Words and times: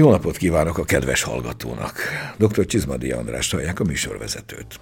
Jó 0.00 0.10
napot 0.10 0.36
kívánok 0.36 0.78
a 0.78 0.84
kedves 0.84 1.22
hallgatónak! 1.22 1.98
Dr. 2.36 2.66
Csizmadi 2.66 3.10
András 3.10 3.50
hallják 3.50 3.80
a 3.80 3.84
műsorvezetőt. 3.84 4.80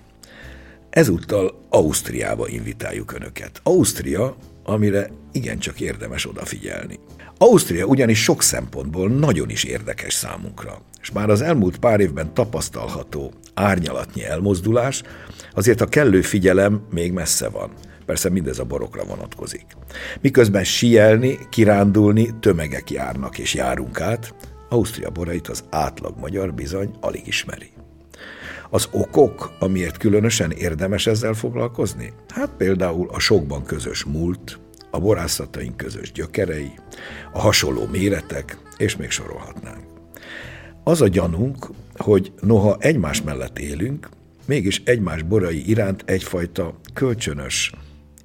Ezúttal 0.91 1.67
Ausztriába 1.69 2.49
invitáljuk 2.49 3.13
Önöket. 3.13 3.61
Ausztria, 3.63 4.37
amire 4.65 5.11
igencsak 5.33 5.81
érdemes 5.81 6.29
odafigyelni. 6.29 6.99
Ausztria 7.39 7.85
ugyanis 7.85 8.23
sok 8.23 8.43
szempontból 8.43 9.09
nagyon 9.09 9.51
is 9.51 9.65
érdekes 9.65 10.13
számunkra, 10.13 10.83
és 11.01 11.11
már 11.11 11.31
az 11.31 11.43
elmúlt 11.43 11.79
pár 11.79 12.01
évben 12.01 12.35
tapasztalható 12.35 13.33
árnyalatnyi 13.55 14.25
elmozdulás, 14.25 15.03
azért 15.55 15.81
a 15.81 15.87
kellő 15.87 16.23
figyelem 16.23 16.87
még 16.91 17.13
messze 17.13 17.49
van. 17.49 17.71
Persze 18.07 18.31
mindez 18.31 18.59
a 18.59 18.65
borokra 18.65 19.05
vonatkozik. 19.05 19.67
Miközben 20.21 20.65
sielni, 20.65 21.39
kirándulni 21.51 22.39
tömegek 22.41 22.91
járnak 22.91 23.39
és 23.39 23.55
járunk 23.55 24.01
át, 24.01 24.35
Ausztria 24.69 25.11
borait 25.11 25.49
az 25.49 25.65
átlag 25.71 26.19
magyar 26.19 26.55
bizony 26.55 26.91
alig 27.01 27.27
ismeri. 27.27 27.71
Az 28.71 28.89
okok, 28.93 29.53
amiért 29.59 29.97
különösen 29.97 30.51
érdemes 30.51 31.07
ezzel 31.07 31.35
foglalkozni? 31.35 32.13
Hát 32.29 32.51
például 32.57 33.09
a 33.11 33.19
sokban 33.19 33.65
közös 33.65 34.05
múlt, 34.05 34.59
a 34.91 34.99
borászataink 34.99 35.77
közös 35.77 36.13
gyökerei, 36.13 36.73
a 37.33 37.41
hasonló 37.41 37.87
méretek, 37.87 38.59
és 38.77 38.97
még 38.97 39.11
sorolhatnánk. 39.11 39.85
Az 40.85 41.01
a 41.01 41.09
gyanunk, 41.09 41.71
hogy 41.97 42.33
noha 42.41 42.77
egymás 42.81 43.23
mellett 43.23 43.59
élünk, 43.59 44.09
mégis 44.47 44.83
egymás 44.85 45.23
borai 45.23 45.69
iránt 45.69 46.03
egyfajta 46.07 46.75
kölcsönös 46.95 47.73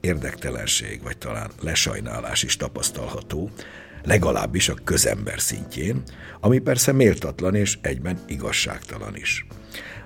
érdektelenség, 0.02 1.02
vagy 1.04 1.18
talán 1.18 1.50
lesajnálás 1.62 2.44
is 2.44 2.58
tapasztalható, 2.58 3.50
legalábbis 4.04 4.70
a 4.70 4.76
közember 4.84 5.40
szintjén, 5.40 6.04
ami 6.40 6.60
persze 6.60 6.92
méltatlan 6.92 7.56
és 7.56 7.78
egyben 7.82 8.20
igazságtalan 8.28 9.16
is. 9.16 9.46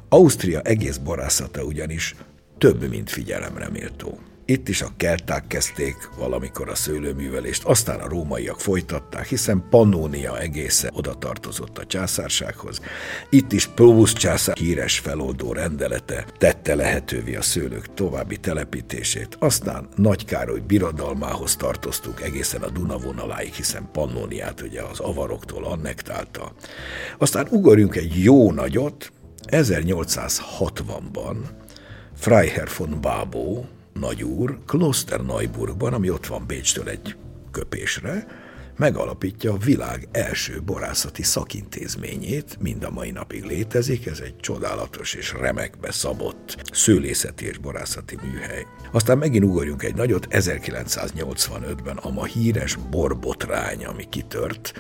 Ausztria 0.10 0.62
egész 0.62 0.98
borászata 0.98 1.64
ugyanis 1.64 2.16
több, 2.58 2.90
mint 2.90 3.10
figyelemre 3.10 3.70
méltó. 3.70 4.20
Itt 4.50 4.68
is 4.68 4.82
a 4.82 4.92
kelták 4.98 5.48
kezdték 5.48 6.10
valamikor 6.18 6.70
a 6.70 6.76
szőlőművelést, 6.76 7.64
aztán 7.64 8.00
a 8.00 8.08
rómaiak 8.08 8.60
folytatták, 8.60 9.26
hiszen 9.26 9.66
Pannónia 9.70 10.40
egészen 10.40 10.92
oda 10.94 11.14
tartozott 11.14 11.78
a 11.78 11.86
császársághoz. 11.86 12.82
Itt 13.30 13.52
is 13.52 13.68
Próbusz 13.68 14.14
császár 14.14 14.58
híres 14.58 15.00
feloldó 15.00 15.54
rendelete 15.54 16.26
tette 16.38 16.76
lehetővé 16.76 17.36
a 17.36 17.42
szőlők 17.42 17.94
további 17.94 18.38
telepítését. 18.38 19.36
Aztán 19.40 19.88
Nagy 19.96 20.26
Károly 20.26 20.62
birodalmához 20.68 21.56
tartoztunk 21.56 22.22
egészen 22.22 22.62
a 22.62 22.70
Duna 22.70 22.98
vonaláig, 22.98 23.54
hiszen 23.54 23.90
Pannóniát 23.92 24.62
ugye 24.62 24.82
az 24.82 25.00
avaroktól 25.00 25.66
annektálta. 25.66 26.54
Aztán 27.18 27.48
ugorjunk 27.50 27.96
egy 27.96 28.24
jó 28.24 28.52
nagyot, 28.52 29.12
1860-ban 29.48 31.36
Freiherr 32.16 32.70
von 32.78 33.02
Babó, 33.02 33.66
nagyúr 34.00 34.58
Klosterneuburgban, 34.66 35.94
ami 35.94 36.10
ott 36.10 36.26
van 36.26 36.46
Bécstől 36.46 36.90
egy 36.90 37.16
köpésre, 37.52 38.28
megalapítja 38.78 39.54
a 39.54 39.58
világ 39.58 40.08
első 40.12 40.62
borászati 40.66 41.24
szakintézményét, 41.24 42.58
mind 42.60 42.84
a 42.84 42.92
mai 42.92 43.12
napig 43.12 43.44
létezik, 43.44 44.06
ez 44.06 44.20
egy 44.20 44.36
csodálatos 44.38 45.14
és 45.14 45.34
remekbe 45.40 45.92
szabott 45.92 46.58
szőlészeti 46.72 47.46
és 47.46 47.58
borászati 47.58 48.18
műhely. 48.22 48.66
Aztán 48.92 49.18
megint 49.18 49.44
ugorjunk 49.44 49.84
egy 49.84 49.96
nagyot, 49.96 50.28
1985-ben 50.30 51.98
a 51.98 52.10
ma 52.10 52.24
híres 52.24 52.76
borbotrány, 52.90 53.86
ami 53.86 54.10
kitört, 54.10 54.74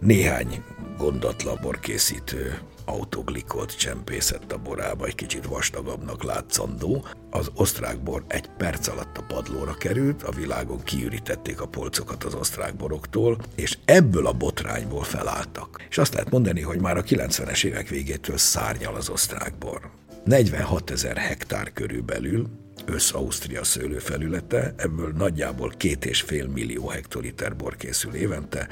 néhány 0.00 0.62
gondatlan 0.98 1.58
borkészítő 1.62 2.58
autoglikot 2.84 3.76
csempészett 3.76 4.52
a 4.52 4.58
borába, 4.58 5.06
egy 5.06 5.14
kicsit 5.14 5.46
vastagabbnak 5.46 6.22
látszandó. 6.22 7.04
Az 7.30 7.50
osztrák 7.54 8.02
bor 8.02 8.24
egy 8.28 8.50
perc 8.56 8.88
alatt 8.88 9.18
a 9.18 9.22
padlóra 9.22 9.74
került, 9.74 10.22
a 10.22 10.30
világon 10.30 10.82
kiürítették 10.82 11.60
a 11.60 11.68
polcokat 11.68 12.24
az 12.24 12.34
osztrák 12.34 12.76
boroktól, 12.76 13.38
és 13.54 13.78
ebből 13.84 14.26
a 14.26 14.32
botrányból 14.32 15.02
felálltak. 15.02 15.86
És 15.88 15.98
azt 15.98 16.12
lehet 16.12 16.30
mondani, 16.30 16.60
hogy 16.60 16.80
már 16.80 16.96
a 16.96 17.02
90-es 17.02 17.64
évek 17.64 17.88
végétől 17.88 18.36
szárnyal 18.36 18.94
az 18.94 19.08
osztrák 19.08 19.54
bor. 19.58 19.90
46 20.24 20.90
ezer 20.90 21.16
hektár 21.16 21.72
körülbelül, 21.72 22.46
össz-Ausztria 22.86 23.64
szőlőfelülete, 23.64 24.74
ebből 24.76 25.12
nagyjából 25.16 25.72
két 25.76 26.04
és 26.04 26.20
fél 26.20 26.46
millió 26.46 26.88
hektoliter 26.88 27.56
bor 27.56 27.76
készül 27.76 28.14
évente, 28.14 28.68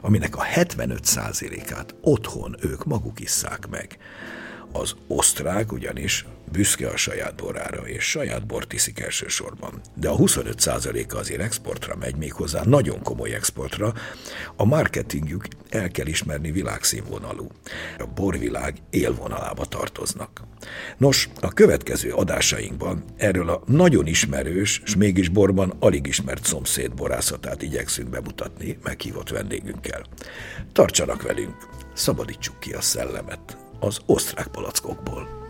aminek 0.00 0.36
a 0.36 0.42
75%-át 0.54 1.94
otthon 2.00 2.56
ők 2.60 2.84
maguk 2.84 3.20
isszák 3.20 3.68
meg. 3.68 3.98
Az 4.76 4.94
osztrák 5.06 5.72
ugyanis 5.72 6.26
büszke 6.52 6.88
a 6.88 6.96
saját 6.96 7.34
borára, 7.34 7.88
és 7.88 8.04
saját 8.04 8.46
bort 8.46 8.72
iszik 8.72 9.00
elsősorban. 9.00 9.80
De 9.94 10.08
a 10.08 10.16
25%-a 10.16 11.16
azért 11.16 11.40
exportra 11.40 11.96
megy 11.96 12.16
még 12.16 12.32
hozzá, 12.32 12.62
nagyon 12.64 13.02
komoly 13.02 13.34
exportra. 13.34 13.92
A 14.56 14.64
marketingjük 14.64 15.46
el 15.68 15.90
kell 15.90 16.06
ismerni 16.06 16.50
világszínvonalú. 16.50 17.46
A 17.98 18.06
borvilág 18.14 18.76
élvonalába 18.90 19.64
tartoznak. 19.64 20.40
Nos, 20.98 21.28
a 21.40 21.48
következő 21.48 22.12
adásainkban 22.12 23.04
erről 23.16 23.48
a 23.48 23.62
nagyon 23.66 24.06
ismerős, 24.06 24.80
és 24.84 24.96
mégis 24.96 25.28
borban 25.28 25.72
alig 25.78 26.06
ismert 26.06 26.44
szomszéd 26.44 26.94
borászatát 26.94 27.62
igyekszünk 27.62 28.08
bemutatni 28.08 28.78
meghívott 28.82 29.28
vendégünkkel. 29.28 30.04
Tartsanak 30.72 31.22
velünk, 31.22 31.56
szabadítsuk 31.92 32.60
ki 32.60 32.72
a 32.72 32.80
szellemet 32.80 33.63
az 33.84 33.98
osztrák 34.06 34.46
palackokból. 34.46 35.42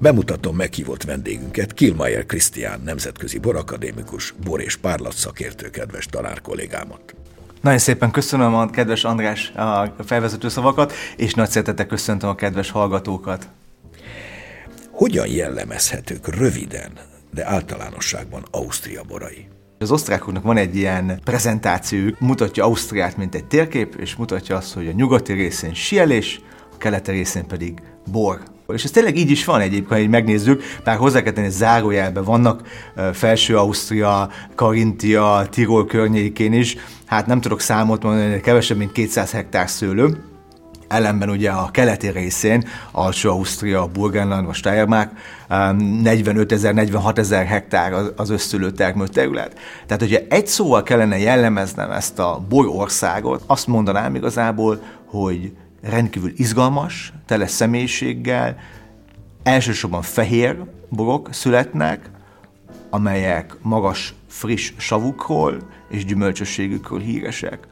Bemutatom 0.00 0.56
meghívott 0.56 1.02
vendégünket, 1.02 1.72
Kilmayer 1.72 2.26
Krisztián, 2.26 2.80
nemzetközi 2.80 3.38
borakadémikus, 3.38 4.34
bor 4.44 4.60
és 4.60 4.76
párlat 4.76 5.12
szakértő 5.12 5.70
kedves 5.70 6.06
tanár 6.06 6.40
kollégámat. 6.40 7.14
Nagyon 7.60 7.78
szépen 7.78 8.10
köszönöm 8.10 8.54
a 8.54 8.70
kedves 8.70 9.04
András 9.04 9.52
a 9.56 10.02
felvezető 10.04 10.48
szavakat, 10.48 10.92
és 11.16 11.34
nagy 11.34 11.48
szeretettel 11.48 11.86
köszöntöm 11.86 12.28
a 12.28 12.34
kedves 12.34 12.70
hallgatókat. 12.70 13.48
Hogyan 14.90 15.26
jellemezhetők 15.28 16.36
röviden, 16.36 16.92
de 17.34 17.46
általánosságban 17.46 18.44
Ausztria 18.50 19.02
borai? 19.02 19.48
Az 19.78 19.90
osztrákoknak 19.90 20.42
van 20.42 20.56
egy 20.56 20.76
ilyen 20.76 21.20
prezentációjuk, 21.24 22.20
mutatja 22.20 22.64
Ausztriát, 22.64 23.16
mint 23.16 23.34
egy 23.34 23.44
térkép, 23.44 23.94
és 23.94 24.16
mutatja 24.16 24.56
azt, 24.56 24.74
hogy 24.74 24.88
a 24.88 24.92
nyugati 24.92 25.32
részén 25.32 25.74
sielés, 25.74 26.40
a 26.72 26.76
keleti 26.76 27.10
részén 27.10 27.46
pedig 27.46 27.82
bor. 28.10 28.40
És 28.74 28.84
ez 28.84 28.90
tényleg 28.90 29.16
így 29.16 29.30
is 29.30 29.44
van 29.44 29.60
egyébként, 29.60 30.00
hogy 30.00 30.08
megnézzük, 30.08 30.62
bár 30.84 30.96
hozzá 30.96 31.22
kell 31.22 31.32
tenni, 31.32 31.50
zárójelben 31.50 32.24
vannak 32.24 32.62
felső 33.12 33.56
Ausztria, 33.56 34.30
Karintia, 34.54 35.46
Tirol 35.50 35.86
környékén 35.86 36.52
is, 36.52 36.76
hát 37.06 37.26
nem 37.26 37.40
tudok 37.40 37.60
számot 37.60 38.02
mondani, 38.02 38.40
kevesebb, 38.40 38.76
mint 38.76 38.92
200 38.92 39.30
hektár 39.30 39.68
szőlő, 39.68 40.24
ellenben 40.88 41.30
ugye 41.30 41.50
a 41.50 41.70
keleti 41.70 42.08
részén, 42.08 42.68
Alsó 42.92 43.30
Ausztria, 43.30 43.86
Burgenland, 43.86 44.46
vagy 44.46 44.54
Steiermark, 44.54 45.10
45 46.02 46.52
ezer, 46.52 46.74
46 46.74 47.18
ezer 47.18 47.46
hektár 47.46 47.92
az 48.16 48.30
összülő 48.30 48.70
termőterület. 48.70 49.58
Tehát, 49.86 50.02
hogyha 50.02 50.20
egy 50.28 50.46
szóval 50.46 50.82
kellene 50.82 51.18
jellemeznem 51.18 51.90
ezt 51.90 52.18
a 52.18 52.44
bolyországot, 52.48 53.42
azt 53.46 53.66
mondanám 53.66 54.14
igazából, 54.14 54.82
hogy 55.06 55.52
rendkívül 55.80 56.32
izgalmas, 56.36 57.12
tele 57.26 57.46
személyiséggel, 57.46 58.56
elsősorban 59.42 60.02
fehér 60.02 60.56
borok 60.88 61.28
születnek, 61.32 62.10
amelyek 62.90 63.56
magas, 63.62 64.14
friss 64.26 64.72
savukról 64.76 65.68
és 65.88 66.04
gyümölcsösségükről 66.04 67.00
híresek. 67.00 67.66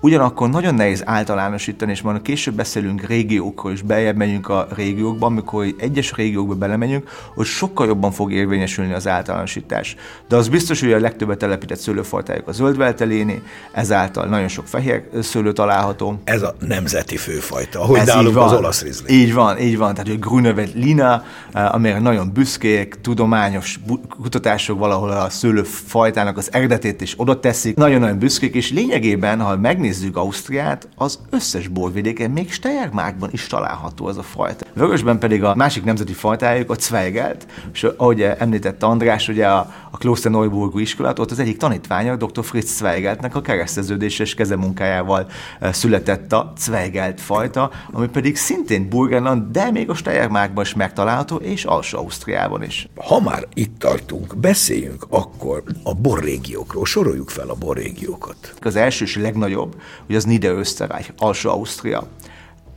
Ugyanakkor 0.00 0.48
nagyon 0.48 0.74
nehéz 0.74 1.02
általánosítani, 1.04 1.90
és 1.90 2.02
majd 2.02 2.22
később 2.22 2.54
beszélünk 2.54 3.06
régiókról, 3.06 3.72
és 3.72 3.82
beljebb 3.82 4.16
megyünk 4.16 4.48
a 4.48 4.66
régiókba, 4.76 5.26
amikor 5.26 5.66
egyes 5.78 6.12
régiókba 6.12 6.54
belemegyünk, 6.54 7.08
hogy 7.34 7.46
sokkal 7.46 7.86
jobban 7.86 8.10
fog 8.10 8.32
érvényesülni 8.32 8.92
az 8.92 9.06
általánosítás. 9.06 9.96
De 10.28 10.36
az 10.36 10.48
biztos, 10.48 10.80
hogy 10.80 10.92
a 10.92 10.98
legtöbbet 10.98 11.38
telepített 11.38 11.78
szőlőfajtájuk 11.78 12.48
a 12.48 12.52
zöldvelteléni, 12.52 13.42
ezáltal 13.72 14.26
nagyon 14.26 14.48
sok 14.48 14.66
fehér 14.66 15.02
szőlő 15.22 15.52
található. 15.52 16.20
Ez 16.24 16.42
a 16.42 16.54
nemzeti 16.60 17.16
főfajta, 17.16 17.80
ahogy 17.80 17.98
Ez 17.98 18.06
nálunk 18.06 18.36
az 18.36 18.52
olasz 18.52 18.82
rizli. 18.82 19.14
Így 19.14 19.34
van, 19.34 19.58
így 19.58 19.76
van. 19.76 19.94
Tehát, 19.94 20.08
hogy 20.08 20.18
Grünevet 20.18 20.72
Lina, 20.74 21.24
eh, 21.52 21.74
amire 21.74 21.98
nagyon 21.98 22.32
büszkék, 22.32 22.94
tudományos 23.00 23.80
kutatások 24.22 24.78
valahol 24.78 25.10
a 25.10 25.30
szőlőfajtának 25.30 26.36
az 26.36 26.48
eredetét 26.52 27.00
is 27.00 27.14
oda 27.16 27.40
teszik, 27.40 27.76
nagyon-nagyon 27.76 28.18
büszkék, 28.18 28.54
és 28.54 28.70
lényegében, 28.70 29.40
ha 29.40 29.56
megnézzük, 29.56 29.86
megnézzük 29.88 30.16
Ausztriát, 30.16 30.88
az 30.96 31.18
összes 31.30 31.68
borvidéken, 31.68 32.30
még 32.30 32.52
Steiermarkban 32.52 33.28
is 33.32 33.46
található 33.46 34.08
ez 34.08 34.16
a 34.16 34.22
fajta. 34.22 34.66
Vörösben 34.74 35.18
pedig 35.18 35.44
a 35.44 35.54
másik 35.54 35.84
nemzeti 35.84 36.12
fajtájuk 36.12 36.70
a 36.70 36.74
Zweigelt, 36.74 37.46
és 37.72 37.82
ahogy 37.96 38.22
említette 38.22 38.86
András, 38.86 39.28
ugye 39.28 39.46
a, 39.46 39.72
a 39.90 39.96
Kloster 39.96 40.30
Neuburgu 40.30 40.78
iskolát, 40.78 41.18
ott 41.18 41.30
az 41.30 41.38
egyik 41.38 41.56
tanítványa, 41.56 42.16
dr. 42.16 42.44
Fritz 42.44 42.76
Zweigeltnek 42.76 43.34
a 43.34 43.40
kereszteződéses 43.40 44.34
kezemunkájával 44.34 45.26
született 45.60 46.32
a 46.32 46.52
Zweigelt 46.56 47.20
fajta, 47.20 47.70
ami 47.90 48.08
pedig 48.08 48.36
szintén 48.36 48.88
Burgenland, 48.88 49.52
de 49.52 49.70
még 49.70 49.90
a 49.90 49.94
Steiermarkban 49.94 50.64
is 50.64 50.74
megtalálható, 50.74 51.36
és 51.36 51.64
Alsó 51.64 51.98
Ausztriában 51.98 52.62
is. 52.62 52.88
Ha 52.96 53.20
már 53.20 53.46
itt 53.54 53.78
tartunk, 53.78 54.36
beszéljünk 54.36 55.06
akkor 55.08 55.62
a 55.82 55.94
borrégiókról, 55.94 56.84
soroljuk 56.84 57.28
fel 57.30 57.48
a 57.48 57.54
borrégiókat. 57.54 58.54
Az 58.60 58.76
első 58.76 59.04
és 59.04 59.16
legnagyobb, 59.16 59.77
hogy 60.06 60.14
az 60.14 60.24
Niederösterreich, 60.24 61.10
Alsó 61.18 61.50
Ausztria. 61.50 62.02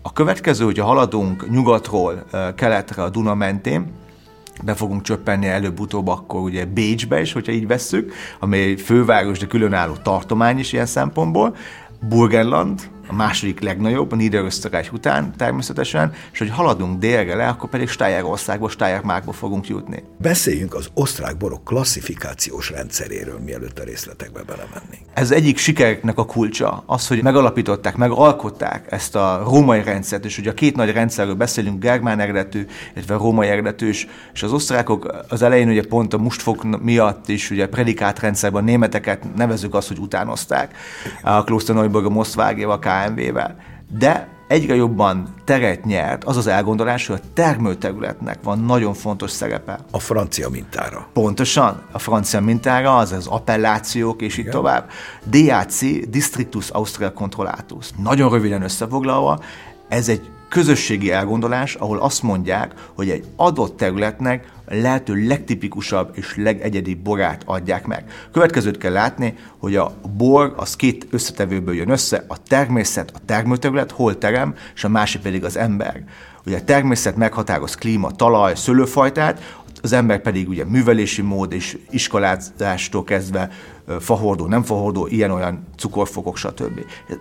A 0.02 0.14
következő, 0.14 0.66
hogyha 0.66 0.86
haladunk 0.86 1.50
nyugatról 1.50 2.26
keletre 2.56 3.04
a 3.04 3.10
Duna 3.10 3.34
mentén, 3.34 3.92
be 4.64 4.74
fogunk 4.74 5.02
csöppenni 5.02 5.48
előbb-utóbb 5.48 6.08
akkor 6.08 6.42
ugye 6.42 6.66
Bécsbe 6.66 7.22
is, 7.22 7.34
hogyha 7.34 7.52
így 7.52 7.68
vesszük, 7.68 8.14
amely 8.40 8.76
főváros, 8.76 9.40
de 9.40 9.48
különálló 9.48 9.94
tartomány 9.94 10.60
is 10.60 10.74
ilyen 10.74 10.86
szempontból. 10.86 11.56
Burgenland, 12.00 12.90
a 13.08 13.14
második 13.14 13.60
legnagyobb, 13.60 14.12
a 14.12 14.16
Niederösterreich 14.16 14.94
után 14.94 15.34
természetesen, 15.38 16.14
és 16.32 16.40
hogy 16.40 16.50
haladunk 16.50 17.00
délre 17.00 17.36
le, 17.36 17.48
akkor 17.48 17.70
pedig 17.70 17.90
Steierországba, 17.90 18.70
Steiermarkba 18.70 19.32
fogunk 19.32 19.68
jutni. 19.68 20.04
Beszéljünk 20.18 20.74
az 20.74 20.90
osztrák 20.94 21.38
borok 21.38 21.64
klasszifikációs 21.64 22.70
rendszeréről, 22.70 23.40
mielőtt 23.40 23.80
a 23.80 23.84
részletekbe 23.84 24.42
belemennénk. 24.44 25.02
Ez 25.14 25.32
egyik 25.32 25.58
sikereknek 25.58 26.18
a 26.18 26.26
kulcsa, 26.26 26.84
az, 26.86 27.08
hogy 27.08 27.24
megalapították, 27.24 27.96
megalkották 27.96 28.92
ezt 28.92 29.16
a 29.16 29.42
római 29.46 29.84
rendszert, 29.84 30.26
és 30.26 30.38
ugye 30.38 30.50
a 30.50 30.54
két 30.54 30.76
nagy 30.76 30.92
rendszerről 30.92 31.36
beszélünk, 31.36 31.80
germán 31.80 32.20
eredetű, 32.20 32.66
illetve 32.96 33.16
római 33.16 33.48
eredetű, 33.48 33.90
és 34.34 34.44
az 34.44 34.54
osztrákok 34.54 35.26
az 35.30 35.42
elején 35.42 35.70
ugye 35.70 35.84
pont 35.84 36.14
a 36.14 36.18
mustfok 36.18 36.82
miatt 36.82 37.30
is 37.30 37.50
ugye 37.52 37.68
predikált 37.68 38.20
rendszerben 38.20 38.62
a 38.62 38.66
németeket 38.66 39.36
nevezük 39.36 39.74
azt, 39.74 39.88
hogy 39.88 39.98
utánozták 39.98 40.76
a 41.22 41.44
Klosterneubörg, 41.44 42.06
a 42.06 42.10
Mostvágéval, 42.10 42.80
KMV-vel. 42.92 43.56
De 43.98 44.28
egyre 44.48 44.76
jobban 44.76 45.34
teret 45.46 45.86
nyert 45.86 46.24
az 46.24 46.38
az 46.38 46.48
elgondolás, 46.48 47.08
hogy 47.08 47.20
a 47.24 47.28
termőterületnek 47.34 48.40
van 48.44 48.60
nagyon 48.60 48.94
fontos 48.94 49.32
szerepe. 49.32 49.80
A 49.92 50.00
francia 50.00 50.50
mintára. 50.50 51.08
Pontosan, 51.14 51.82
a 51.92 52.00
francia 52.00 52.42
mintára, 52.42 52.98
az 52.98 53.12
az 53.12 53.28
appellációk 53.28 54.22
és 54.22 54.38
így 54.38 54.50
tovább. 54.50 54.90
DAC, 55.26 55.80
Districtus 56.10 56.70
Austria 56.70 57.14
Controllatus. 57.14 57.90
Nagyon 58.04 58.32
röviden 58.32 58.62
összefoglalva, 58.62 59.40
ez 59.88 60.10
egy 60.10 60.30
közösségi 60.50 61.12
elgondolás, 61.12 61.76
ahol 61.76 62.00
azt 62.00 62.24
mondják, 62.24 62.74
hogy 62.96 63.10
egy 63.10 63.26
adott 63.36 63.78
területnek 63.78 64.52
lehető 64.72 65.28
legtipikusabb 65.28 66.12
és 66.14 66.36
legegyedibb 66.36 67.00
borát 67.00 67.42
adják 67.46 67.86
meg. 67.88 68.04
Következőt 68.32 68.78
kell 68.78 68.92
látni, 68.92 69.34
hogy 69.58 69.76
a 69.76 69.94
bor 70.18 70.54
az 70.58 70.76
két 70.76 71.08
összetevőből 71.10 71.76
jön 71.76 71.90
össze, 71.90 72.26
a 72.28 72.44
természet, 72.44 73.12
a 73.14 73.20
termőterület, 73.26 73.92
hol 73.92 74.18
terem, 74.18 74.56
és 74.76 74.84
a 74.84 74.90
másik 74.90 75.22
pedig 75.22 75.44
az 75.44 75.58
ember. 75.58 76.04
Ugye 76.46 76.58
a 76.58 76.64
természet 76.64 77.16
meghatároz 77.16 77.76
klíma, 77.76 78.12
talaj, 78.12 78.56
szőlőfajtát, 78.56 79.60
az 79.82 79.92
ember 79.92 80.22
pedig 80.22 80.50
ugye 80.50 80.66
művelési 80.66 81.22
mód 81.22 81.54
és 81.54 81.78
iskolázástól 81.90 83.04
kezdve 83.04 83.50
fahordó, 84.00 84.46
nem 84.46 84.64
fahordó, 84.64 85.08
ilyen-olyan 85.08 85.68
cukorfokok, 85.78 86.38
stb. 86.38 86.80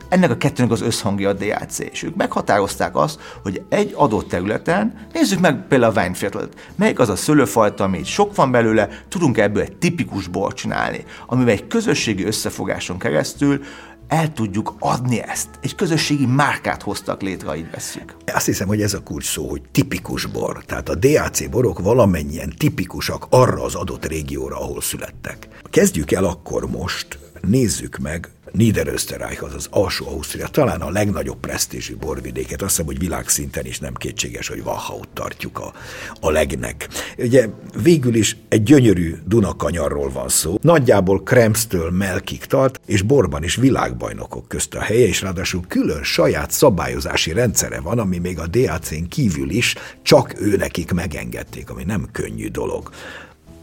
Ennek 0.08 0.30
a 0.30 0.36
kettőnek 0.36 0.72
az 0.72 0.80
összhangja 0.80 1.28
a 1.28 1.32
DAC, 1.32 1.78
és 1.78 2.02
ők 2.02 2.16
meghatározták 2.16 2.96
azt, 2.96 3.20
hogy 3.42 3.62
egy 3.68 3.92
adott 3.96 4.28
területen, 4.28 5.06
nézzük 5.12 5.40
meg 5.40 5.66
például 5.68 5.92
a 5.92 6.00
Weinviertelt, 6.00 6.72
melyik 6.76 6.98
az 6.98 7.08
a 7.08 7.16
szőlőfajta, 7.16 7.84
ami 7.84 8.04
sok 8.04 8.34
van 8.34 8.50
belőle, 8.50 8.88
tudunk 9.08 9.38
ebből 9.38 9.62
egy 9.62 9.76
tipikus 9.76 10.26
bort 10.26 10.56
csinálni, 10.56 11.04
amivel 11.26 11.52
egy 11.52 11.66
közösségi 11.66 12.24
összefogáson 12.24 12.98
keresztül 12.98 13.60
el 14.10 14.32
tudjuk 14.32 14.74
adni 14.78 15.22
ezt. 15.22 15.48
Egy 15.60 15.74
közösségi 15.74 16.26
márkát 16.26 16.82
hoztak 16.82 17.22
létre, 17.22 17.56
így 17.56 17.70
veszük. 17.70 18.16
Azt 18.26 18.46
hiszem, 18.46 18.68
hogy 18.68 18.82
ez 18.82 18.94
a 18.94 19.02
kulcs 19.02 19.24
szó, 19.24 19.48
hogy 19.48 19.62
tipikus 19.72 20.26
bor. 20.26 20.64
Tehát 20.64 20.88
a 20.88 20.94
DAC 20.94 21.48
borok 21.48 21.78
valamennyien 21.78 22.52
tipikusak 22.56 23.26
arra 23.28 23.62
az 23.62 23.74
adott 23.74 24.06
régióra, 24.06 24.60
ahol 24.60 24.80
születtek. 24.80 25.48
Kezdjük 25.70 26.10
el 26.10 26.24
akkor 26.24 26.70
most, 26.70 27.18
nézzük 27.40 27.98
meg 27.98 28.30
Niederösterreich, 28.52 29.42
az 29.44 29.66
alsó 29.70 30.06
Ausztria, 30.06 30.46
talán 30.46 30.80
a 30.80 30.90
legnagyobb 30.90 31.40
presztízsű 31.40 31.96
borvidéket. 31.96 32.62
Azt 32.62 32.70
hiszem, 32.70 32.86
hogy 32.86 32.98
világszinten 32.98 33.66
is 33.66 33.78
nem 33.78 33.94
kétséges, 33.94 34.48
hogy 34.48 34.60
Wachaut 34.64 35.08
tartjuk 35.08 35.58
a, 35.58 35.72
a 36.20 36.30
legnek. 36.30 36.88
Ugye 37.18 37.48
végül 37.82 38.14
is 38.14 38.36
egy 38.48 38.62
gyönyörű 38.62 39.14
Dunakanyarról 39.26 40.10
van 40.10 40.28
szó. 40.28 40.58
Nagyjából 40.62 41.22
Kremsztől 41.22 41.90
Melkig 41.90 42.44
tart, 42.44 42.80
és 42.86 43.02
borban 43.02 43.42
is 43.42 43.56
világbajnokok 43.56 44.48
közt 44.48 44.74
a 44.74 44.80
helye, 44.80 45.06
és 45.06 45.20
ráadásul 45.20 45.60
külön 45.68 46.02
saját 46.02 46.50
szabályozási 46.50 47.32
rendszere 47.32 47.80
van, 47.80 47.98
ami 47.98 48.18
még 48.18 48.38
a 48.38 48.46
DAC-n 48.46 49.08
kívül 49.08 49.50
is 49.50 49.74
csak 50.02 50.40
ő 50.40 50.56
nekik 50.56 50.92
megengedték, 50.92 51.70
ami 51.70 51.84
nem 51.84 52.08
könnyű 52.12 52.48
dolog. 52.48 52.90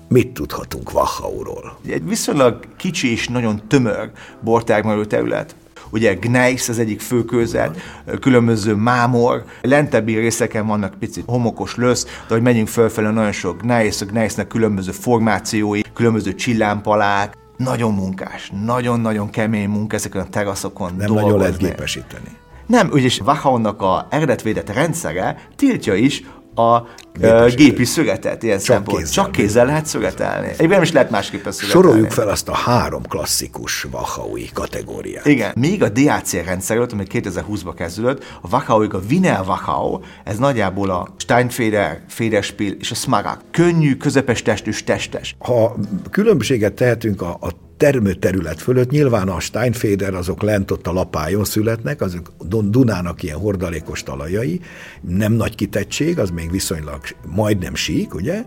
Mit 0.10 0.34
tudhatunk 0.34 0.94
Wachauról? 0.94 1.78
Egy 1.88 2.08
viszonylag 2.08 2.60
kicsi 2.78 3.12
és 3.12 3.28
nagyon 3.28 3.62
tömör 3.68 4.12
bortermelő 4.42 5.06
terület. 5.06 5.56
Ugye 5.90 6.14
Gneiss 6.14 6.70
az 6.70 6.80
egyik 6.80 7.00
főközet, 7.00 7.78
különböző 8.20 8.76
mámor, 8.76 9.44
lentebbi 9.62 10.18
részeken 10.18 10.68
vannak 10.68 10.94
picit 11.00 11.24
homokos 11.28 11.76
lösz, 11.76 12.04
de 12.04 12.34
hogy 12.34 12.42
megyünk 12.42 12.68
fölfelé, 12.68 13.08
nagyon 13.08 13.32
sok 13.32 13.62
Gneiss, 13.62 14.02
a 14.02 14.06
Gneissnek 14.06 14.48
különböző 14.48 14.92
formációi, 14.92 15.82
különböző 15.94 16.36
csillámpalák, 16.36 17.38
nagyon 17.58 17.94
munkás, 17.94 18.52
nagyon-nagyon 18.66 19.30
kemény 19.30 19.70
munka 19.70 19.96
ezeken 19.96 20.22
a 20.22 20.30
teraszokon 20.30 20.88
Nem 20.98 21.06
dolgozni. 21.06 21.24
nagyon 21.24 21.40
lehet 21.40 21.58
gépesíteni. 21.58 22.38
Nem, 22.66 22.90
úgyis 22.94 23.20
Wachaunak 23.20 23.82
a 23.82 24.08
eredetvédett 24.10 24.74
rendszere 24.74 25.48
tiltja 25.56 25.94
is 25.94 26.24
a 26.58 26.88
uh, 27.22 27.54
gépi 27.56 27.86
szögetet 27.86 28.44
ilyen 28.44 28.58
Csak 28.58 28.66
szempont. 28.66 28.98
Kézzel 28.98 29.24
Csak 29.24 29.32
kézzel 29.32 29.66
lehet 29.66 29.86
szögetelni. 29.86 30.46
Egyébként 30.46 30.70
nem 30.70 30.82
is 30.82 30.92
lehet 30.92 31.10
másképpen 31.10 31.52
szögetelni. 31.52 31.88
Soroljuk 31.88 32.12
fel 32.12 32.28
azt 32.28 32.50
a 32.50 32.54
három 32.54 33.02
klasszikus 33.04 33.86
Wachaui 33.92 34.50
kategóriát. 34.54 35.26
Igen. 35.26 35.52
Még 35.60 35.84
a 35.84 35.90
DAC 35.90 36.34
rendszer 36.34 36.78
ami 36.78 37.06
2020-ban 37.10 37.74
kezdődött, 37.76 38.24
a 38.42 38.48
Wachau, 38.52 38.84
a 38.84 39.00
Wiener 39.10 39.40
Wachau, 39.48 40.00
ez 40.24 40.38
nagyjából 40.38 40.90
a 40.90 41.08
Steinfeder, 41.18 42.02
Federspiel 42.08 42.72
és 42.72 42.92
a 42.92 42.96
Smaragd. 42.96 43.42
Könnyű, 43.52 43.96
közepes 43.96 44.42
testű, 44.42 44.72
testes. 44.86 45.36
Ha 45.40 45.76
különbséget 46.12 46.74
tehetünk 46.74 47.22
a, 47.22 47.38
a 47.42 47.50
termőterület 47.78 48.62
fölött. 48.62 48.90
Nyilván 48.90 49.28
a 49.28 49.40
Steinfeder 49.40 50.14
azok 50.14 50.42
lent 50.42 50.72
ott 50.72 50.88
a 50.88 50.94
lapájon 50.94 51.46
születnek, 51.46 52.02
azok 52.02 52.32
Dunának 52.46 53.24
ilyen 53.24 53.38
hordalékos 53.38 54.04
talajai, 54.04 54.62
nem 55.02 55.34
nagy 55.34 55.56
kitettség, 55.56 56.20
az 56.20 56.30
még 56.30 56.52
viszonylag 56.52 57.00
majdnem 57.26 57.76
sík, 57.76 58.14
ugye? 58.14 58.44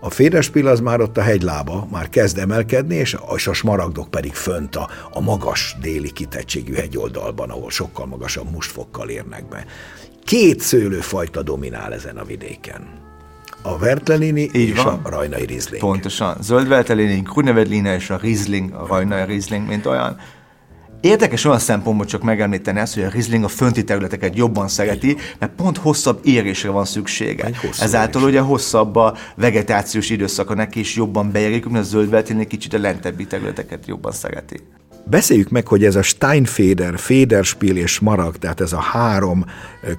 A 0.00 0.10
Féderspil 0.10 0.66
az 0.66 0.80
már 0.80 1.00
ott 1.00 1.16
a 1.16 1.22
hegylába, 1.22 1.88
már 1.90 2.08
kezd 2.08 2.38
emelkedni, 2.38 2.94
és 2.94 3.14
a, 3.14 3.34
és 3.36 3.46
a 3.46 3.52
smaragdok 3.52 4.10
pedig 4.10 4.32
fönt 4.32 4.76
a, 4.76 4.88
a 5.12 5.20
magas 5.20 5.76
déli 5.80 6.12
kitettségű 6.12 6.74
hegyoldalban, 6.74 7.50
ahol 7.50 7.70
sokkal 7.70 8.06
magasabb 8.06 8.50
mustfokkal 8.50 9.08
érnek 9.08 9.48
be. 9.48 9.66
Két 10.24 10.60
szőlőfajta 10.60 11.42
dominál 11.42 11.92
ezen 11.92 12.16
a 12.16 12.24
vidéken 12.24 13.03
a 13.66 13.78
Vertelini 13.78 14.50
Így 14.52 14.68
és 14.68 14.82
van. 14.82 15.00
a 15.02 15.08
Rajnai 15.08 15.44
Riesling. 15.44 15.82
Pontosan. 15.82 16.36
Zöld 16.40 16.68
Vertelini, 16.68 17.22
Grüne 17.34 17.94
és 17.94 18.10
a 18.10 18.16
Riesling, 18.16 18.72
a 18.72 18.86
Rajnai 18.86 19.24
Riesling, 19.24 19.68
mint 19.68 19.86
olyan. 19.86 20.16
Érdekes 21.00 21.44
olyan 21.44 21.58
szempontból 21.58 22.06
csak 22.06 22.22
megemlíteni 22.22 22.78
ezt, 22.78 22.94
hogy 22.94 23.02
a 23.02 23.08
Riesling 23.08 23.44
a 23.44 23.48
fönti 23.48 23.84
területeket 23.84 24.36
jobban 24.36 24.68
szereti, 24.68 25.16
mert 25.38 25.52
pont 25.52 25.76
hosszabb 25.76 26.20
érésre 26.24 26.70
van 26.70 26.84
szüksége. 26.84 27.50
Ezáltal 27.80 28.20
érés. 28.20 28.34
ugye 28.34 28.42
hosszabb 28.42 28.96
a 28.96 29.16
vegetációs 29.36 30.10
időszaka 30.10 30.54
neki 30.54 30.80
is 30.80 30.96
jobban 30.96 31.32
beérik, 31.32 31.66
mert 31.66 31.84
a 31.84 31.88
zöld 31.88 32.46
kicsit 32.46 32.74
a 32.74 32.78
lentebbi 32.78 33.26
területeket 33.26 33.86
jobban 33.86 34.12
szereti. 34.12 34.60
Beszéljük 35.06 35.48
meg, 35.48 35.66
hogy 35.68 35.84
ez 35.84 35.96
a 35.96 36.02
Steinfeder, 36.02 36.98
Federspiel 36.98 37.76
és 37.76 37.98
Marag, 38.00 38.36
tehát 38.36 38.60
ez 38.60 38.72
a 38.72 38.80
három 38.80 39.44